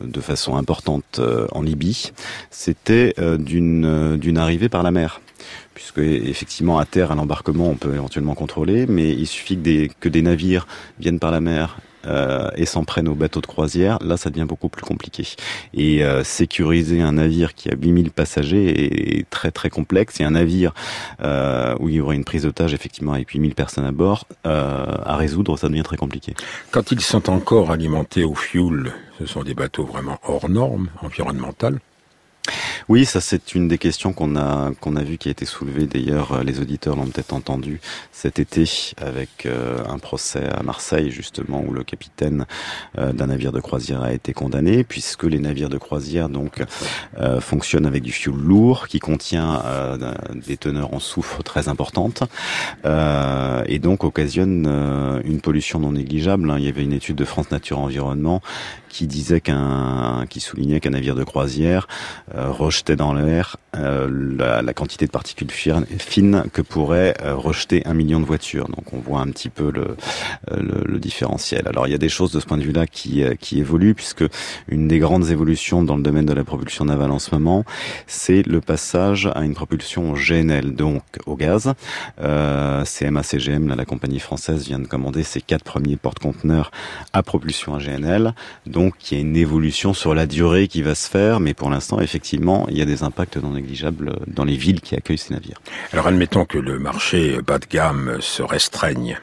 de 0.00 0.20
façon 0.22 0.56
importante 0.56 1.20
en 1.52 1.60
Libye, 1.60 2.12
c'était 2.50 3.14
d'une 3.38 4.16
d'une 4.16 4.38
arrivée 4.38 4.70
par 4.70 4.82
la 4.82 4.90
mer 4.90 5.20
puisque 5.74 5.98
effectivement 5.98 6.78
à 6.78 6.84
terre 6.84 7.12
à 7.12 7.14
l'embarquement 7.14 7.68
on 7.68 7.76
peut 7.76 7.94
éventuellement 7.94 8.34
contrôler, 8.34 8.86
mais 8.86 9.10
il 9.10 9.26
suffit 9.26 9.56
que 9.56 9.62
des, 9.62 9.90
que 10.00 10.08
des 10.08 10.22
navires 10.22 10.66
viennent 10.98 11.18
par 11.18 11.30
la 11.30 11.40
mer 11.40 11.76
euh, 12.06 12.50
et 12.56 12.66
s'en 12.66 12.84
prennent 12.84 13.08
aux 13.08 13.14
bateaux 13.14 13.40
de 13.40 13.46
croisière, 13.46 13.98
là 14.02 14.16
ça 14.16 14.30
devient 14.30 14.46
beaucoup 14.46 14.68
plus 14.68 14.82
compliqué. 14.82 15.26
Et 15.74 16.04
euh, 16.04 16.24
sécuriser 16.24 17.00
un 17.00 17.12
navire 17.12 17.54
qui 17.54 17.68
a 17.68 17.74
8000 17.80 18.10
passagers 18.10 19.18
est 19.18 19.30
très 19.30 19.50
très 19.50 19.70
complexe. 19.70 20.20
Et 20.20 20.24
un 20.24 20.32
navire 20.32 20.74
euh, 21.22 21.74
où 21.78 21.88
il 21.88 21.96
y 21.96 22.00
aurait 22.00 22.16
une 22.16 22.24
prise 22.24 22.42
d'otage 22.42 22.74
effectivement 22.74 23.12
avec 23.12 23.30
8000 23.30 23.54
personnes 23.54 23.84
à 23.84 23.92
bord, 23.92 24.26
à 24.44 25.16
résoudre, 25.16 25.56
ça 25.56 25.68
devient 25.68 25.82
très 25.82 25.96
compliqué. 25.96 26.34
Quand 26.70 26.90
ils 26.92 27.00
sont 27.00 27.30
encore 27.30 27.70
alimentés 27.70 28.24
au 28.24 28.34
fioul, 28.34 28.92
ce 29.18 29.26
sont 29.26 29.42
des 29.42 29.54
bateaux 29.54 29.84
vraiment 29.84 30.18
hors 30.26 30.48
normes 30.48 30.88
environnementales 31.02 31.78
oui, 32.88 33.04
ça 33.04 33.20
c'est 33.20 33.54
une 33.54 33.68
des 33.68 33.78
questions 33.78 34.12
qu'on 34.12 34.36
a 34.36 34.72
qu'on 34.80 34.96
a 34.96 35.02
vu 35.02 35.18
qui 35.18 35.28
a 35.28 35.30
été 35.30 35.44
soulevée. 35.44 35.86
D'ailleurs, 35.86 36.32
euh, 36.32 36.42
les 36.42 36.60
auditeurs 36.60 36.96
l'ont 36.96 37.06
peut-être 37.06 37.32
entendu 37.32 37.80
cet 38.10 38.38
été 38.38 38.64
avec 38.98 39.46
euh, 39.46 39.82
un 39.88 39.98
procès 39.98 40.48
à 40.48 40.62
Marseille 40.62 41.10
justement 41.10 41.62
où 41.66 41.72
le 41.72 41.84
capitaine 41.84 42.46
euh, 42.98 43.12
d'un 43.12 43.26
navire 43.26 43.52
de 43.52 43.60
croisière 43.60 44.02
a 44.02 44.12
été 44.12 44.32
condamné 44.32 44.84
puisque 44.84 45.24
les 45.24 45.38
navires 45.38 45.68
de 45.68 45.78
croisière 45.78 46.28
donc 46.28 46.62
fonctionnent 47.40 47.86
avec 47.86 48.02
du 48.02 48.12
fioul 48.12 48.36
lourd 48.36 48.88
qui 48.88 48.98
contient 48.98 49.62
des 50.34 50.56
teneurs 50.56 50.94
en 50.94 50.98
soufre 50.98 51.42
très 51.42 51.68
importantes 51.68 52.22
et 52.84 53.78
donc 53.78 54.04
occasionne 54.04 54.66
une 55.24 55.40
pollution 55.40 55.78
non 55.78 55.92
négligeable. 55.92 56.50
Hein. 56.50 56.56
Il 56.58 56.64
y 56.64 56.68
avait 56.68 56.82
une 56.82 56.92
étude 56.92 57.16
de 57.16 57.24
France 57.24 57.50
Nature 57.50 57.78
Environnement 57.78 58.42
qui 58.88 59.06
disait 59.06 59.40
qu'un, 59.40 60.26
qui 60.28 60.40
soulignait 60.40 60.80
qu'un 60.80 60.90
navire 60.90 61.14
de 61.14 61.24
croisière 61.24 61.86
rejetait 62.72 62.96
dans 62.96 63.12
l'air 63.12 63.58
euh, 63.76 64.62
la, 64.62 64.72
quantité 64.72 65.04
de 65.04 65.10
particules 65.10 65.50
fines 65.50 66.44
que 66.54 66.62
pourrait 66.62 67.14
euh, 67.22 67.34
rejeter 67.34 67.82
un 67.86 67.92
million 67.92 68.18
de 68.18 68.24
voitures. 68.24 68.66
Donc 68.68 68.94
on 68.94 68.98
voit 68.98 69.20
un 69.20 69.26
petit 69.26 69.50
peu 69.50 69.70
le, 69.70 69.96
le, 70.50 70.98
différentiel. 70.98 71.68
Alors 71.68 71.86
il 71.86 71.90
y 71.90 71.94
a 71.94 71.98
des 71.98 72.08
choses 72.08 72.32
de 72.32 72.40
ce 72.40 72.46
point 72.46 72.56
de 72.56 72.62
vue-là 72.62 72.86
qui, 72.86 73.22
qui 73.40 73.58
évoluent, 73.58 73.94
puisque 73.94 74.24
une 74.68 74.88
des 74.88 74.98
grandes 74.98 75.28
évolutions 75.30 75.82
dans 75.82 75.96
le 75.96 76.02
domaine 76.02 76.24
de 76.24 76.32
la 76.32 76.44
propulsion 76.44 76.86
navale 76.86 77.10
en 77.10 77.18
ce 77.18 77.34
moment, 77.34 77.64
c'est 78.06 78.46
le 78.46 78.60
passage 78.62 79.28
à 79.34 79.42
une 79.42 79.54
propulsion 79.54 80.14
GNL, 80.14 80.74
donc 80.74 81.02
au 81.26 81.36
gaz. 81.36 81.74
Euh, 82.20 82.84
CMA 82.84 83.22
CGM, 83.22 83.74
la 83.74 83.84
compagnie 83.84 84.20
française, 84.20 84.64
vient 84.64 84.78
de 84.78 84.86
commander 84.86 85.24
ses 85.24 85.42
quatre 85.42 85.64
premiers 85.64 85.96
porte-conteneurs 85.96 86.70
à 87.12 87.22
propulsion 87.22 87.74
à 87.74 87.78
GNL. 87.78 88.34
Donc 88.66 89.10
il 89.10 89.14
y 89.14 89.18
a 89.18 89.20
une 89.20 89.36
évolution 89.36 89.92
sur 89.92 90.14
la 90.14 90.26
durée 90.26 90.68
qui 90.68 90.82
va 90.82 90.94
se 90.94 91.10
faire, 91.10 91.40
mais 91.40 91.52
pour 91.52 91.68
l'instant, 91.68 92.00
effectivement, 92.00 92.61
il 92.68 92.78
y 92.78 92.82
a 92.82 92.84
des 92.84 93.02
impacts 93.02 93.36
non 93.36 93.50
négligeables 93.50 94.16
dans 94.26 94.44
les 94.44 94.56
villes 94.56 94.80
qui 94.80 94.94
accueillent 94.94 95.18
ces 95.18 95.34
navires. 95.34 95.60
Alors 95.92 96.06
admettons 96.06 96.44
que 96.44 96.58
le 96.58 96.78
marché 96.78 97.40
bas 97.42 97.58
de 97.58 97.66
gamme 97.66 98.18
se 98.20 98.42
restreigne. 98.42 99.18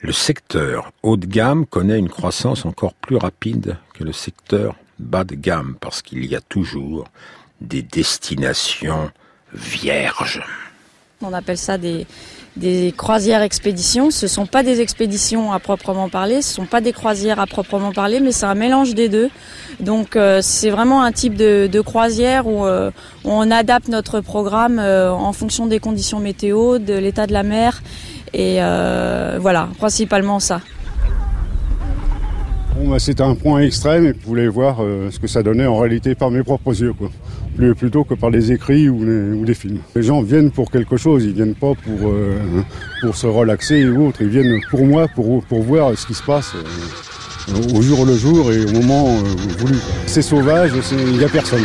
Le 0.00 0.12
secteur 0.12 0.92
haut 1.02 1.16
de 1.16 1.26
gamme 1.26 1.66
connaît 1.66 1.98
une 1.98 2.08
croissance 2.08 2.64
encore 2.64 2.94
plus 2.94 3.16
rapide 3.16 3.76
que 3.94 4.04
le 4.04 4.12
secteur 4.12 4.74
bas 4.98 5.24
de 5.24 5.34
gamme 5.34 5.76
parce 5.80 6.02
qu'il 6.02 6.24
y 6.26 6.34
a 6.34 6.40
toujours 6.40 7.08
des 7.60 7.82
destinations 7.82 9.10
vierges. 9.52 10.42
On 11.22 11.32
appelle 11.32 11.58
ça 11.58 11.78
des, 11.78 12.06
croisières 12.96 13.42
expéditions. 13.42 14.10
Ce 14.10 14.26
sont 14.26 14.46
pas 14.46 14.62
des 14.62 14.80
expéditions 14.80 15.52
à 15.52 15.58
proprement 15.58 16.08
parler, 16.08 16.42
ce 16.42 16.54
sont 16.54 16.66
pas 16.66 16.80
des 16.80 16.92
croisières 16.92 17.40
à 17.40 17.46
proprement 17.46 17.92
parler, 17.92 18.20
mais 18.20 18.32
c'est 18.32 18.46
un 18.46 18.54
mélange 18.54 18.94
des 18.94 19.08
deux. 19.08 19.30
Donc 19.80 20.16
euh, 20.16 20.40
c'est 20.42 20.70
vraiment 20.70 21.02
un 21.02 21.12
type 21.12 21.34
de, 21.34 21.80
croisière 21.80 22.46
où, 22.46 22.66
euh, 22.66 22.90
on 23.24 23.50
adapte 23.50 23.88
notre 23.88 24.20
programme 24.20 24.78
euh, 24.78 25.10
en 25.10 25.32
fonction 25.32 25.66
des 25.66 25.78
conditions 25.78 26.18
météo, 26.18 26.78
de 26.78 26.94
l'état 26.94 27.26
de 27.26 27.32
la 27.32 27.42
mer, 27.42 27.82
et 28.34 28.58
voilà, 29.38 29.68
principalement 29.78 30.40
ça. 30.40 30.60
Bah, 32.76 32.98
c'est 32.98 33.20
un 33.20 33.34
point 33.34 33.60
extrême 33.60 34.06
et 34.06 34.12
vous 34.12 34.20
voulez 34.24 34.48
voir 34.48 34.78
ce 34.78 35.18
que 35.18 35.26
ça 35.26 35.42
donnait 35.42 35.66
en 35.66 35.78
réalité 35.78 36.14
par 36.14 36.30
mes 36.30 36.42
propres 36.42 36.78
yeux. 36.80 36.94
Plutôt 37.76 38.04
que 38.04 38.14
par 38.14 38.30
les 38.30 38.50
écrits 38.50 38.88
ou 38.88 39.04
les, 39.44 39.54
films. 39.54 39.80
Les 39.94 40.02
gens 40.02 40.22
viennent 40.22 40.50
pour 40.50 40.70
quelque 40.70 40.96
chose, 40.96 41.24
ils 41.24 41.34
viennent 41.34 41.54
pas 41.54 41.74
pour, 41.74 42.08
euh, 42.08 42.38
pour 43.02 43.14
se 43.14 43.26
relaxer 43.26 43.86
ou 43.86 44.08
autre, 44.08 44.22
ils 44.22 44.28
viennent 44.28 44.58
pour 44.70 44.86
moi, 44.86 45.06
pour, 45.08 45.44
pour 45.44 45.62
voir 45.62 45.96
ce 45.96 46.06
qui 46.06 46.14
se 46.14 46.22
passe 46.22 46.54
euh, 46.54 47.76
au 47.76 47.82
jour 47.82 48.06
le 48.06 48.16
jour 48.16 48.50
et 48.52 48.64
au 48.64 48.72
moment 48.72 49.08
euh, 49.08 49.58
voulu. 49.58 49.76
C'est 50.06 50.22
sauvage, 50.22 50.70
il 50.92 51.18
n'y 51.18 51.24
a 51.24 51.28
personne. 51.28 51.64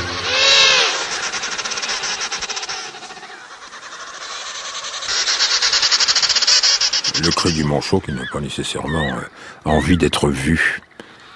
Le 7.23 7.31
cri 7.31 7.53
du 7.53 7.63
manchot 7.63 8.01
qui 8.01 8.11
n'a 8.11 8.23
pas 8.31 8.41
nécessairement 8.41 9.07
envie 9.63 9.97
d'être 9.97 10.29
vu 10.29 10.81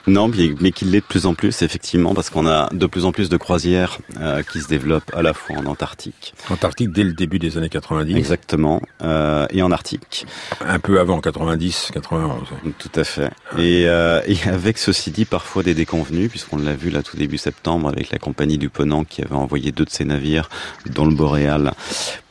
non, 0.07 0.29
mais 0.59 0.71
qu'il 0.71 0.91
l'est 0.91 1.01
de 1.01 1.05
plus 1.05 1.25
en 1.25 1.33
plus, 1.33 1.61
effectivement, 1.61 2.13
parce 2.13 2.29
qu'on 2.29 2.47
a 2.47 2.69
de 2.73 2.85
plus 2.85 3.05
en 3.05 3.11
plus 3.11 3.29
de 3.29 3.37
croisières 3.37 3.99
euh, 4.19 4.41
qui 4.43 4.61
se 4.61 4.67
développent 4.67 5.11
à 5.13 5.21
la 5.21 5.33
fois 5.33 5.57
en 5.57 5.65
Antarctique. 5.65 6.33
Antarctique 6.49 6.91
dès 6.91 7.03
le 7.03 7.13
début 7.13 7.39
des 7.39 7.57
années 7.57 7.69
90. 7.69 8.15
Exactement, 8.15 8.81
euh, 9.03 9.45
et 9.51 9.61
en 9.61 9.71
Arctique. 9.71 10.25
Un 10.61 10.79
peu 10.79 10.99
avant 10.99 11.19
90, 11.19 11.91
91. 11.93 12.47
Tout 12.79 12.91
à 12.95 13.03
fait. 13.03 13.31
Et, 13.57 13.87
euh, 13.87 14.21
et 14.25 14.37
avec 14.49 14.77
ceci 14.77 15.11
dit 15.11 15.25
parfois 15.25 15.63
des 15.63 15.73
déconvenus, 15.73 16.29
puisqu'on 16.29 16.57
l'a 16.57 16.73
vu 16.73 16.89
là 16.89 17.03
tout 17.03 17.17
début 17.17 17.37
septembre 17.37 17.89
avec 17.89 18.11
la 18.11 18.17
compagnie 18.17 18.57
du 18.57 18.69
Ponant 18.69 19.03
qui 19.03 19.21
avait 19.21 19.35
envoyé 19.35 19.71
deux 19.71 19.85
de 19.85 19.89
ses 19.89 20.05
navires 20.05 20.49
dans 20.87 21.05
le 21.05 21.13
Boréal 21.13 21.73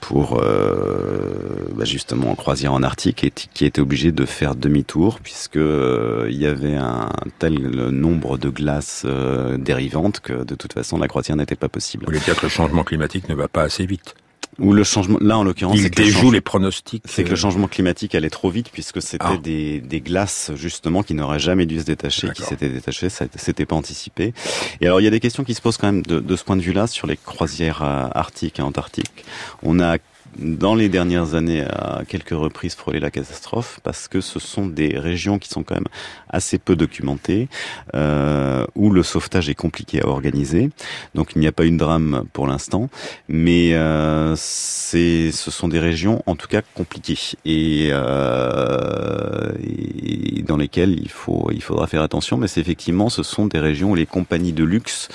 pour 0.01 0.41
euh, 0.43 1.69
bah 1.75 1.85
justement 1.85 2.35
croisière 2.35 2.73
en 2.73 2.83
Arctique 2.83 3.25
et 3.25 3.31
qui 3.31 3.65
était 3.65 3.81
obligé 3.81 4.13
de 4.13 4.25
faire 4.25 4.55
demi-tour 4.55 5.21
puisque 5.23 5.57
euh, 5.57 6.27
il 6.31 6.39
y 6.39 6.47
avait 6.47 6.77
un 6.77 7.11
tel 7.39 7.55
nombre 7.91 8.39
de 8.39 8.49
glaces 8.49 9.03
euh, 9.05 9.57
dérivantes 9.57 10.21
que 10.21 10.45
de 10.45 10.55
toute 10.55 10.73
façon 10.73 10.99
la 10.99 11.09
croisière 11.09 11.37
n'était 11.37 11.57
pas 11.57 11.69
possible. 11.69 12.05
Vous 12.05 12.13
voulez 12.13 12.25
dire 12.25 12.37
que 12.37 12.47
le 12.47 12.51
changement 12.51 12.85
climatique 12.85 13.29
ne 13.29 13.35
va 13.35 13.49
pas 13.49 13.63
assez 13.63 13.87
vite 13.87 14.15
ou 14.59 14.73
le 14.73 14.85
changement, 14.85 15.19
là 15.21 15.39
en 15.39 15.45
l'occurrence, 15.45 15.79
il 15.79 15.91
déjoue 15.91 16.31
les 16.31 16.41
pronostics. 16.41 17.05
C'est 17.07 17.25
que 17.25 17.31
le 17.31 17.37
changement 17.37 17.69
climatique 17.69 18.15
allait 18.15 18.31
trop 18.31 18.51
vite 18.51 18.71
puisque 18.73 19.01
c'était 19.01 19.25
ah. 19.25 19.37
des, 19.43 19.81
des, 19.81 20.01
glaces 20.01 20.51
justement 20.55 21.03
qui 21.03 21.15
n'auraient 21.15 21.39
jamais 21.39 21.67
dû 21.67 21.81
se 21.81 21.85
détacher, 21.85 22.31
qui 22.35 22.43
s'étaient 22.43 22.69
détachées, 22.69 23.09
ça 23.09 23.27
s'était 23.37 23.67
pas 23.67 23.77
anticipé. 23.77 24.35
Et 24.81 24.87
alors 24.87 25.01
il 25.01 25.05
y 25.05 25.07
a 25.07 25.11
des 25.11 25.21
questions 25.21 25.45
qui 25.45 25.55
se 25.55 25.63
posent 25.63 25.77
quand 25.77 25.91
même 25.91 26.03
de, 26.03 26.21
de 26.21 26.37
ce 26.37 26.45
point 26.45 26.57
de 26.57 26.63
vue-là 26.63 26.87
sur 26.87 27.07
les 27.07 27.17
croisières 27.17 27.83
euh, 27.83 28.09
arctiques 28.13 28.59
et 28.59 28.63
antarctiques. 28.63 29.25
On 29.63 29.81
a 29.81 29.99
dans 30.39 30.75
les 30.75 30.89
dernières 30.89 31.35
années 31.35 31.63
à 31.63 32.03
quelques 32.07 32.31
reprises 32.31 32.75
frôlé 32.75 33.01
la 33.01 33.11
catastrophe 33.11 33.81
parce 33.83 34.07
que 34.09 34.21
ce 34.21 34.39
sont 34.39 34.67
des 34.67 34.97
régions 34.97 35.39
qui 35.39 35.49
sont 35.49 35.63
quand 35.63 35.75
même 35.75 35.89
assez 36.29 36.59
peu 36.59 36.77
documentées, 36.77 37.49
euh, 37.95 38.65
où 38.77 38.91
le 38.91 39.03
sauvetage 39.03 39.49
est 39.49 39.55
compliqué 39.55 40.01
à 40.01 40.07
organiser. 40.07 40.71
Donc 41.15 41.33
il 41.35 41.41
n'y 41.41 41.49
a 41.49 41.53
pas 41.53 41.65
une 41.65 41.77
drame 41.77 42.25
pour 42.33 42.47
l'instant, 42.47 42.89
mais 43.29 43.75
euh, 43.75 44.37
ce 44.37 45.31
sont 45.33 45.69
des 45.69 45.81
régions 45.81 46.23
en 46.27 46.37
tout 46.37 46.47
cas 46.47 46.63
compliquées 46.75 47.01
et, 47.45 47.89
euh, 47.93 49.53
et, 49.63 50.43
dans 50.43 50.57
lesquelles 50.57 50.99
il 51.01 51.11
faut, 51.11 51.51
il 51.53 51.63
faudra 51.63 51.87
faire 51.87 52.03
attention. 52.03 52.37
Mais 52.37 52.49
c'est 52.49 52.61
effectivement, 52.61 53.09
ce 53.09 53.23
sont 53.23 53.47
des 53.47 53.59
régions 53.59 53.93
où 53.93 53.95
les 53.95 54.07
compagnies 54.07 54.53
de 54.53 54.65
luxe 54.65 55.09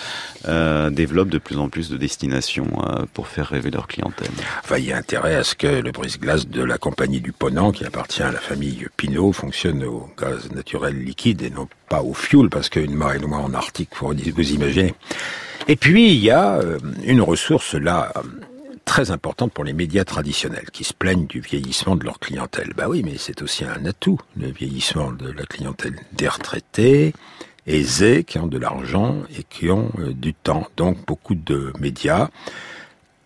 euh, 0.48 0.90
développent 0.90 1.30
de 1.30 1.38
plus 1.38 1.58
en 1.58 1.70
plus 1.70 1.90
de 1.90 1.98
destinations 1.98 2.68
euh, 2.84 3.06
pour 3.14 3.28
faire 3.28 3.48
rêver 3.48 3.72
leur 3.72 3.88
clientèle. 3.88 4.32
Intérêt 5.06 5.36
à 5.36 5.44
ce 5.44 5.54
que 5.54 5.68
le 5.68 5.92
brise-glace 5.92 6.48
de 6.48 6.64
la 6.64 6.80
compagnie 6.80 7.22
du 7.22 7.32
Ponant, 7.32 7.72
qui 7.72 7.86
appartient 7.86 8.24
à 8.24 8.32
la 8.32 8.40
famille 8.40 8.88
Pinot, 8.98 9.34
fonctionne 9.34 9.84
au 9.84 10.10
gaz 10.20 10.52
naturel 10.52 10.98
liquide 10.98 11.44
et 11.44 11.52
non 11.52 11.68
pas 11.90 12.02
au 12.02 12.16
fioul, 12.16 12.50
parce 12.50 12.70
qu'une 12.70 12.96
marée 12.96 13.20
noire 13.20 13.46
en 13.46 13.54
Arctique, 13.54 13.92
vous 14.02 14.14
imaginer. 14.52 14.96
Et 15.68 15.76
puis, 15.76 16.12
il 16.12 16.18
y 16.18 16.32
a 16.32 16.56
euh, 16.56 16.80
une 17.04 17.22
ressource 17.22 17.76
là 17.76 18.12
très 18.84 19.12
importante 19.12 19.54
pour 19.54 19.64
les 19.64 19.74
médias 19.74 20.06
traditionnels 20.06 20.72
qui 20.74 20.84
se 20.84 20.94
plaignent 20.96 21.28
du 21.28 21.40
vieillissement 21.40 21.96
de 21.96 22.04
leur 22.04 22.18
clientèle. 22.18 22.74
Bah 22.76 22.86
oui, 22.90 23.04
mais 23.06 23.18
c'est 23.20 23.44
aussi 23.44 23.64
un 23.64 23.86
atout, 23.86 24.20
le 24.36 24.48
vieillissement 24.48 25.12
de 25.12 25.30
la 25.30 25.44
clientèle 25.44 26.00
des 26.14 26.28
retraités, 26.28 27.14
aisés, 27.68 28.24
qui 28.24 28.40
ont 28.40 28.48
de 28.48 28.58
l'argent 28.58 29.18
et 29.38 29.44
qui 29.44 29.70
ont 29.70 29.92
euh, 30.00 30.14
du 30.14 30.34
temps. 30.34 30.66
Donc 30.78 30.98
beaucoup 31.06 31.36
de 31.36 31.74
médias 31.80 32.30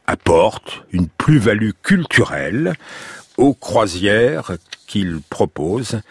apportent 0.10 0.84
une 0.91 1.08
plus-value 1.08 1.72
culturelle 1.84 2.74
aux 3.38 3.54
croisières 3.54 4.54
qu'ils 4.88 5.19
proposent 5.30 6.02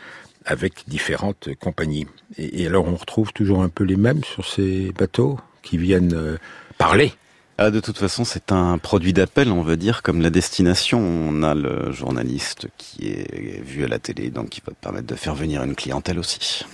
avec 0.47 0.85
différentes 0.87 1.49
compagnies. 1.61 2.07
Et, 2.37 2.67
alors 2.67 2.87
on 2.87 2.95
retrouve 2.95 3.33
toujours 3.33 3.63
un 3.63 3.69
peu 3.69 3.83
les 3.83 3.97
mêmes 3.97 4.23
sur 4.23 4.47
ces 4.47 4.93
bateaux 4.93 5.39
qui 5.63 5.79
viennent 5.79 6.15
euh, 6.15 6.39
parler? 6.79 7.13
Ah, 7.59 7.73
de 7.73 7.81
toute 7.81 7.99
façon, 7.99 8.25
c'est 8.25 8.53
un 8.53 8.79
produit 8.79 9.13
d'appel, 9.13 9.51
on 9.51 9.63
va 9.63 9.75
dire, 9.75 10.03
comme 10.03 10.21
la 10.21 10.31
destination. 10.31 11.01
On 11.01 11.43
a 11.43 11.57
le 11.57 11.91
journaliste 11.91 12.69
qui 12.79 13.09
est 13.09 13.61
vu 13.65 13.83
à 13.83 13.89
la 13.89 13.99
télé, 13.99 14.31
donc 14.31 14.51
qui 14.51 14.63
va 14.65 14.73
permettre 14.81 15.09
de 15.09 15.17
faire 15.17 15.35
venir 15.35 15.65
une 15.65 15.75
clientèle 15.75 16.21
aussi. 16.21 16.65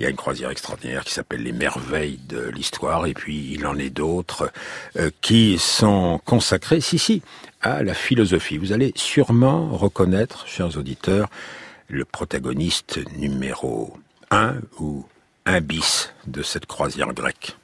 Il 0.00 0.04
y 0.04 0.06
a 0.06 0.08
une 0.10 0.16
croisière 0.16 0.48
extraordinaire 0.48 1.04
qui 1.04 1.12
s'appelle 1.12 1.42
Les 1.42 1.52
Merveilles 1.52 2.18
de 2.26 2.48
l'Histoire, 2.48 3.04
et 3.04 3.12
puis 3.12 3.52
il 3.52 3.66
en 3.66 3.76
est 3.76 3.90
d'autres 3.90 4.50
euh, 4.96 5.10
qui 5.20 5.58
sont 5.58 6.18
consacrées, 6.24 6.80
si, 6.80 6.98
si, 6.98 7.20
à 7.60 7.82
la 7.82 7.92
philosophie. 7.92 8.56
Vous 8.56 8.72
allez 8.72 8.94
sûrement 8.96 9.68
reconnaître, 9.68 10.46
chers 10.46 10.78
auditeurs, 10.78 11.28
le 11.88 12.06
protagoniste 12.06 12.98
numéro 13.18 13.94
un 14.30 14.54
ou 14.78 15.04
un 15.44 15.60
bis 15.60 16.14
de 16.26 16.42
cette 16.42 16.64
croisière 16.64 17.12
grecque. 17.12 17.58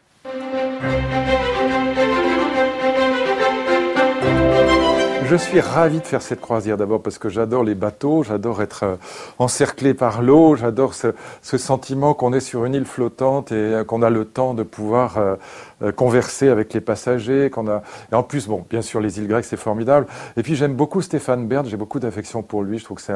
Je 5.29 5.35
suis 5.35 5.59
ravi 5.59 5.99
de 5.99 6.07
faire 6.07 6.23
cette 6.23 6.41
croisière 6.41 6.77
d'abord 6.77 7.03
parce 7.03 7.19
que 7.19 7.29
j'adore 7.29 7.65
les 7.65 7.75
bateaux, 7.75 8.23
j'adore 8.23 8.62
être 8.62 8.85
euh, 8.85 8.97
encerclé 9.41 9.93
par 9.93 10.23
l'eau, 10.23 10.55
j'adore 10.55 10.95
ce, 10.95 11.12
sentiment 11.43 12.15
qu'on 12.15 12.33
est 12.33 12.39
sur 12.39 12.65
une 12.65 12.75
île 12.75 12.85
flottante 12.85 13.51
et 13.51 13.57
euh, 13.57 13.85
qu'on 13.85 14.03
a 14.03 14.11
le 14.11 14.25
temps 14.25 14.55
de 14.55 14.62
pouvoir 14.62 15.19
euh, 15.19 15.91
converser 15.93 16.49
avec 16.49 16.73
les 16.75 16.81
passagers. 16.81 17.51
Et 17.51 18.15
en 18.15 18.23
plus, 18.23 18.47
bon, 18.47 18.65
bien 18.71 18.83
sûr, 18.83 19.01
les 19.01 19.19
îles 19.19 19.27
grecques, 19.27 19.47
c'est 19.47 19.57
formidable. 19.57 20.07
Et 20.37 20.45
puis 20.45 20.55
j'aime 20.55 20.75
beaucoup 20.75 21.03
Stéphane 21.03 21.49
Bern, 21.49 21.67
j'ai 21.67 21.77
beaucoup 21.77 21.99
d'affection 21.99 22.45
pour 22.45 22.62
lui. 22.62 22.79
Je 22.79 22.85
trouve 22.85 22.99
que 22.99 23.03
c'est 23.03 23.12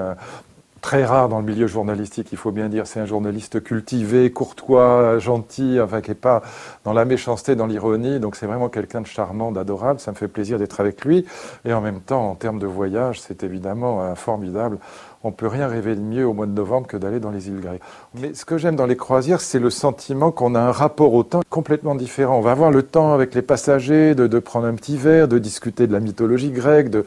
très 0.81 1.05
rare 1.05 1.29
dans 1.29 1.39
le 1.39 1.45
milieu 1.45 1.67
journalistique, 1.67 2.29
il 2.33 2.39
faut 2.39 2.53
bien 2.53 2.69
dire. 2.69 2.87
C'est 2.87 3.01
un 3.01 3.07
journaliste 3.07 3.63
cultivé, 3.63 4.31
courtois, 4.31 5.19
gentil, 5.19 5.79
enfin 5.81 6.01
qui 6.01 6.11
n'est 6.11 6.15
pas 6.15 6.43
dans 6.85 6.93
la 6.93 7.05
méchanceté, 7.05 7.57
dans 7.57 7.67
l'ironie. 7.67 8.21
Donc 8.21 8.37
c'est 8.37 8.47
vraiment 8.47 8.69
quelqu'un 8.69 9.01
de 9.01 9.07
charmant, 9.07 9.53
d'adorable. 9.53 10.01
Ça 10.01 10.11
me 10.11 10.17
fait 10.17 10.29
plaisir 10.29 10.59
d'être 10.59 10.81
avec 10.81 11.05
lui. 11.05 11.27
Et 11.65 11.73
en 11.73 11.81
même 11.81 12.01
temps, 12.01 12.31
en 12.31 12.35
termes 12.35 12.59
de 12.59 12.67
voyage, 12.67 13.21
c'est 13.21 13.43
évidemment 13.43 14.15
formidable 14.15 14.79
on 15.23 15.33
peut 15.33 15.47
rien 15.47 15.69
rêver 15.69 15.95
de 15.95 16.01
mieux 16.01 16.27
au 16.27 16.33
mois 16.33 16.47
de 16.47 16.53
novembre 16.53 16.87
que 16.87 16.97
d'aller 16.97 17.21
dans 17.21 17.31
les 17.31 17.49
îles 17.49 17.61
grecques. 17.61 17.83
Mais 18.15 18.33
ce 18.33 18.47
que 18.47 18.57
j'aime 18.57 18.77
dans 18.77 18.87
les 18.87 18.97
croisières, 18.97 19.43
c'est 19.43 19.59
le 19.59 19.69
sentiment 19.69 20.31
qu'on 20.31 20.55
a 20.55 20.61
un 20.61 20.73
rapport 20.73 21.13
au 21.13 21.23
temps 21.25 21.43
complètement 21.51 21.95
différent. 21.95 22.39
On 22.39 22.41
va 22.41 22.53
avoir 22.53 22.71
le 22.71 22.83
temps 22.83 23.13
avec 23.13 23.35
les 23.35 23.43
passagers 23.43 24.15
de, 24.15 24.39
prendre 24.39 24.67
un 24.67 24.75
petit 24.75 24.97
verre, 24.97 25.29
de 25.29 25.39
discuter 25.39 25.87
de 25.87 25.93
la 25.93 26.01
mythologie 26.01 26.51
grecque, 26.51 26.89
de, 26.91 27.05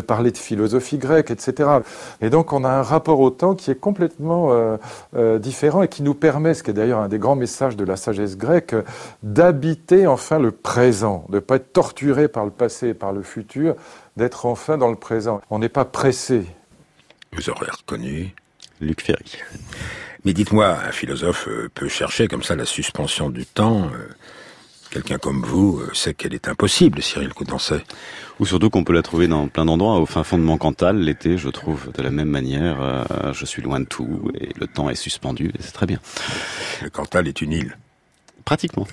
parler 0.00 0.30
de 0.30 0.38
philosophie 0.38 0.98
grecque, 0.98 1.30
etc. 1.32 1.68
Et 2.20 2.30
donc 2.30 2.52
on 2.52 2.62
a 2.62 2.70
un 2.70 2.82
rapport 2.82 3.18
au 3.18 3.30
temps 3.30 3.54
qui 3.54 3.72
est 3.72 3.80
complètement 3.80 4.52
euh, 4.52 4.76
euh, 5.16 5.38
différent 5.38 5.82
et 5.82 5.88
qui 5.88 6.02
nous 6.04 6.14
permet, 6.14 6.54
ce 6.54 6.62
qui 6.62 6.70
est 6.70 6.74
d'ailleurs 6.74 7.00
un 7.00 7.08
des 7.08 7.18
grands 7.18 7.34
messages 7.34 7.76
de 7.76 7.84
la 7.84 7.96
sagesse 7.96 8.36
grecque, 8.36 8.76
d'habiter 9.24 10.06
enfin 10.06 10.38
le 10.38 10.52
présent, 10.52 11.24
de 11.30 11.36
ne 11.36 11.40
pas 11.40 11.56
être 11.56 11.72
torturé 11.72 12.28
par 12.28 12.44
le 12.44 12.52
passé 12.52 12.88
et 12.88 12.94
par 12.94 13.12
le 13.12 13.22
futur, 13.22 13.74
d'être 14.16 14.46
enfin 14.46 14.78
dans 14.78 14.88
le 14.88 14.96
présent. 14.96 15.40
On 15.50 15.58
n'est 15.58 15.68
pas 15.68 15.84
pressé. 15.84 16.46
Vous 17.36 17.50
aurez 17.50 17.70
reconnu 17.70 18.34
Luc 18.80 19.02
Ferry. 19.02 19.36
Mais 20.24 20.32
dites-moi, 20.32 20.78
un 20.88 20.90
philosophe 20.90 21.48
euh, 21.48 21.68
peut 21.72 21.88
chercher 21.88 22.28
comme 22.28 22.42
ça 22.42 22.56
la 22.56 22.64
suspension 22.64 23.28
du 23.28 23.44
temps. 23.44 23.90
Euh, 23.92 24.08
quelqu'un 24.90 25.18
comme 25.18 25.42
vous 25.44 25.80
euh, 25.80 25.92
sait 25.92 26.14
qu'elle 26.14 26.32
est 26.32 26.48
impossible, 26.48 27.02
Cyril 27.02 27.34
Coudancet. 27.34 27.84
Ou 28.40 28.46
surtout 28.46 28.70
qu'on 28.70 28.84
peut 28.84 28.94
la 28.94 29.02
trouver 29.02 29.28
dans 29.28 29.48
plein 29.48 29.66
d'endroits. 29.66 29.98
Au 29.98 30.06
fin 30.06 30.24
fond 30.24 30.38
de 30.38 30.44
mon 30.44 30.56
Cantal, 30.56 30.98
l'été, 30.98 31.36
je 31.36 31.50
trouve 31.50 31.92
de 31.92 32.02
la 32.02 32.10
même 32.10 32.30
manière. 32.30 33.04
je 33.32 33.44
suis 33.46 33.62
loin 33.62 33.80
de 33.80 33.86
tout 33.86 34.30
et 34.38 34.50
le 34.58 34.66
temps 34.66 34.90
est 34.90 34.94
suspendu 34.94 35.48
et 35.48 35.60
c'est 35.60 35.72
très 35.72 35.86
bien. 35.86 35.98
Le 36.82 36.90
Cantal 36.90 37.28
est 37.28 37.40
une 37.40 37.52
île. 37.52 37.78
Pratiquement. 38.44 38.86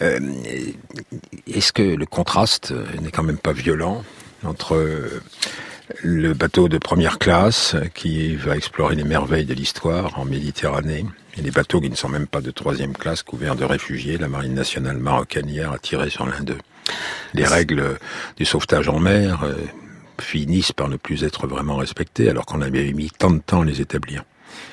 Ah 0.00 0.04
est-ce 1.46 1.72
que 1.72 1.82
le 1.82 2.06
contraste 2.06 2.72
n'est 3.02 3.10
quand 3.10 3.24
même 3.24 3.38
pas 3.38 3.52
violent 3.52 4.04
entre 4.44 5.10
le 6.02 6.34
bateau 6.34 6.68
de 6.68 6.78
première 6.78 7.18
classe 7.18 7.76
qui 7.94 8.34
va 8.36 8.56
explorer 8.56 8.94
les 8.94 9.04
merveilles 9.04 9.44
de 9.44 9.54
l'histoire 9.54 10.18
en 10.18 10.24
Méditerranée. 10.24 11.04
Et 11.36 11.42
les 11.42 11.50
bateaux 11.50 11.80
qui 11.80 11.90
ne 11.90 11.94
sont 11.94 12.08
même 12.08 12.26
pas 12.26 12.40
de 12.40 12.50
troisième 12.50 12.92
classe, 12.92 13.22
couverts 13.22 13.56
de 13.56 13.64
réfugiés, 13.64 14.18
la 14.18 14.28
marine 14.28 14.54
nationale 14.54 14.98
marocaine 14.98 15.48
hier 15.48 15.72
a 15.72 15.78
tiré 15.78 16.10
sur 16.10 16.26
l'un 16.26 16.42
d'eux. 16.42 16.58
Les 17.34 17.44
règles 17.44 17.98
du 18.36 18.44
sauvetage 18.44 18.88
en 18.88 18.98
mer 18.98 19.44
euh, 19.44 19.54
finissent 20.20 20.72
par 20.72 20.88
ne 20.88 20.96
plus 20.96 21.24
être 21.24 21.46
vraiment 21.46 21.76
respectées, 21.76 22.28
alors 22.28 22.46
qu'on 22.46 22.62
avait 22.62 22.92
mis 22.92 23.10
tant 23.10 23.30
de 23.30 23.38
temps 23.38 23.62
à 23.62 23.64
les 23.64 23.80
établir. 23.80 24.24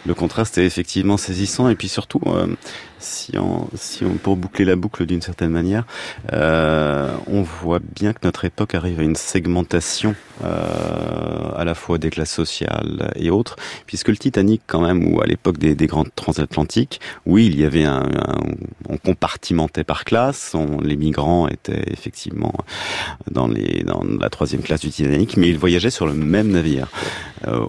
Le 0.06 0.14
contraste 0.14 0.58
est 0.58 0.66
effectivement 0.66 1.18
saisissant 1.18 1.68
et 1.70 1.76
puis 1.76 1.88
surtout, 1.88 2.22
euh, 2.28 2.48
si, 3.00 3.38
on, 3.38 3.68
si 3.76 4.06
on, 4.06 4.14
pour 4.14 4.36
boucler 4.36 4.66
la 4.66 4.76
boucle 4.76 5.06
d'une 5.06 5.22
certaine 5.22 5.50
manière, 5.50 5.86
euh, 6.32 7.14
on 7.28 7.42
voit 7.42 7.80
bien 7.80 8.14
que 8.14 8.20
notre 8.24 8.46
époque 8.46 8.76
arrive 8.76 9.00
à 9.00 9.04
une 9.04 9.16
segmentation 9.16 10.16
euh, 10.44 11.52
à 11.56 11.64
la 11.64 11.76
fois 11.76 11.98
des 11.98 12.10
classes 12.10 12.34
sociales 12.34 13.12
et 13.16 13.30
autres, 13.30 13.56
puisque 13.86 14.10
le 14.10 14.18
Titanic 14.18 14.62
quand 14.68 14.82
même, 14.82 15.14
ou 15.14 15.22
à 15.22 15.26
l'époque 15.26 15.58
des, 15.58 15.76
des 15.76 15.88
grandes 15.88 16.14
transatlantiques, 16.16 17.00
oui, 17.26 17.48
il 17.48 17.60
y 17.60 17.66
avait 17.66 17.86
un, 17.86 18.10
on 18.90 18.98
compartimentait 18.98 19.84
par 19.84 20.06
classe, 20.06 20.56
les 20.82 20.96
migrants 20.96 21.48
étaient 21.48 21.84
effectivement 21.92 22.54
dans, 23.32 23.48
la 23.48 24.30
troisième 24.30 24.62
classe 24.62 24.82
du 24.82 24.90
Titanic, 24.90 25.38
mais 25.38 25.50
ils 25.50 25.58
voyageaient 25.58 25.90
sur 25.90 26.06
le 26.06 26.14
même 26.14 26.52
navire. 26.52 26.88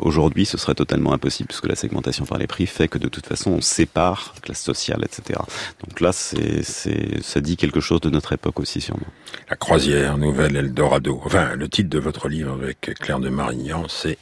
Aujourd'hui, 0.00 0.46
ce 0.46 0.57
serait 0.57 0.74
totalement 0.74 1.12
impossible 1.12 1.48
puisque 1.48 1.68
la 1.68 1.74
segmentation 1.74 2.24
par 2.24 2.38
les 2.38 2.46
prix 2.46 2.66
fait 2.66 2.88
que 2.88 2.98
de 2.98 3.09
toute 3.09 3.26
façon 3.26 3.50
on 3.50 3.61
sépare 3.61 4.35
classe 4.42 4.62
sociale, 4.62 5.05
etc. 5.05 5.40
Donc 5.87 6.00
là, 6.00 6.12
c'est, 6.12 6.62
ça 6.62 7.40
dit 7.40 7.57
quelque 7.57 7.81
chose 7.81 8.00
de 8.00 8.11
notre 8.11 8.33
époque 8.33 8.61
aussi 8.61 8.81
sûrement. 8.81 9.07
La 9.50 9.57
croisière 9.57 10.18
nouvelle 10.18 10.57
Eldorado. 10.57 11.20
Enfin, 11.24 11.55
le 11.55 11.68
titre 11.68 11.90
de 11.90 11.98
votre 11.98 12.29
livre 12.29 12.56
avec 12.62 12.92
Claire 13.01 13.21
de 13.21 13.29
Marignan, 13.29 13.85
c'est 13.88 14.19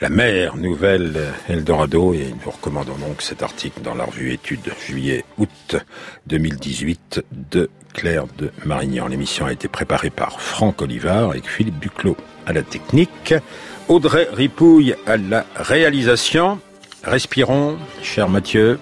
la 0.00 0.08
mer 0.08 0.56
nouvelle 0.56 1.32
Eldorado 1.48 2.14
et 2.14 2.34
nous 2.44 2.50
recommandons 2.50 2.96
donc 2.96 3.22
cet 3.22 3.42
article 3.42 3.80
dans 3.82 3.94
la 3.94 4.04
revue 4.04 4.32
Études 4.32 4.72
juillet-août 4.86 5.76
2018 6.26 7.24
de 7.50 7.70
Claire 7.92 8.26
de 8.38 8.50
Marignan. 8.64 9.06
L'émission 9.06 9.46
a 9.46 9.52
été 9.52 9.68
préparée 9.68 10.10
par 10.10 10.40
Franck 10.40 10.82
Olivard 10.82 11.30
avec 11.30 11.48
Philippe 11.48 11.78
Duclos 11.78 12.16
à 12.46 12.52
la 12.52 12.62
technique. 12.62 13.34
Audrey 13.88 14.28
Ripouille 14.32 14.94
à 15.06 15.16
la 15.16 15.46
réalisation. 15.56 16.58
Respirons, 17.02 17.78
cher 18.02 18.28
Mathieu. 18.28 18.78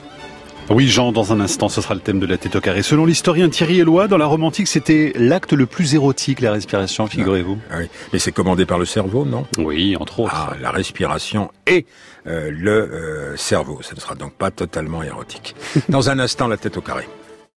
Oui, 0.70 0.88
Jean, 0.88 1.12
dans 1.12 1.32
un 1.32 1.40
instant, 1.40 1.68
ce 1.68 1.80
sera 1.80 1.94
le 1.94 2.00
thème 2.00 2.20
de 2.20 2.26
la 2.26 2.38
tête 2.38 2.56
au 2.56 2.60
carré. 2.60 2.82
Selon 2.82 3.04
l'historien 3.04 3.48
Thierry 3.48 3.80
Eloi, 3.80 4.08
dans 4.08 4.16
la 4.16 4.26
romantique, 4.26 4.68
c'était 4.68 5.12
l'acte 5.16 5.52
le 5.52 5.66
plus 5.66 5.94
érotique, 5.94 6.40
la 6.40 6.52
respiration, 6.52 7.06
figurez-vous. 7.06 7.58
Ah, 7.70 7.78
oui. 7.80 7.88
Mais 8.12 8.18
c'est 8.18 8.32
commandé 8.32 8.64
par 8.64 8.78
le 8.78 8.84
cerveau, 8.84 9.24
non? 9.24 9.46
Oui, 9.58 9.96
entre 9.98 10.20
autres. 10.20 10.32
Ah, 10.34 10.56
la 10.60 10.70
respiration 10.70 11.50
et 11.66 11.84
euh, 12.26 12.50
le 12.50 12.70
euh, 12.70 13.36
cerveau. 13.36 13.80
Ce 13.82 13.94
ne 13.94 14.00
sera 14.00 14.14
donc 14.14 14.32
pas 14.34 14.50
totalement 14.50 15.02
érotique. 15.02 15.54
Dans 15.88 16.10
un 16.10 16.18
instant, 16.18 16.46
la 16.48 16.56
tête 16.56 16.76
au 16.76 16.80
carré. 16.80 17.06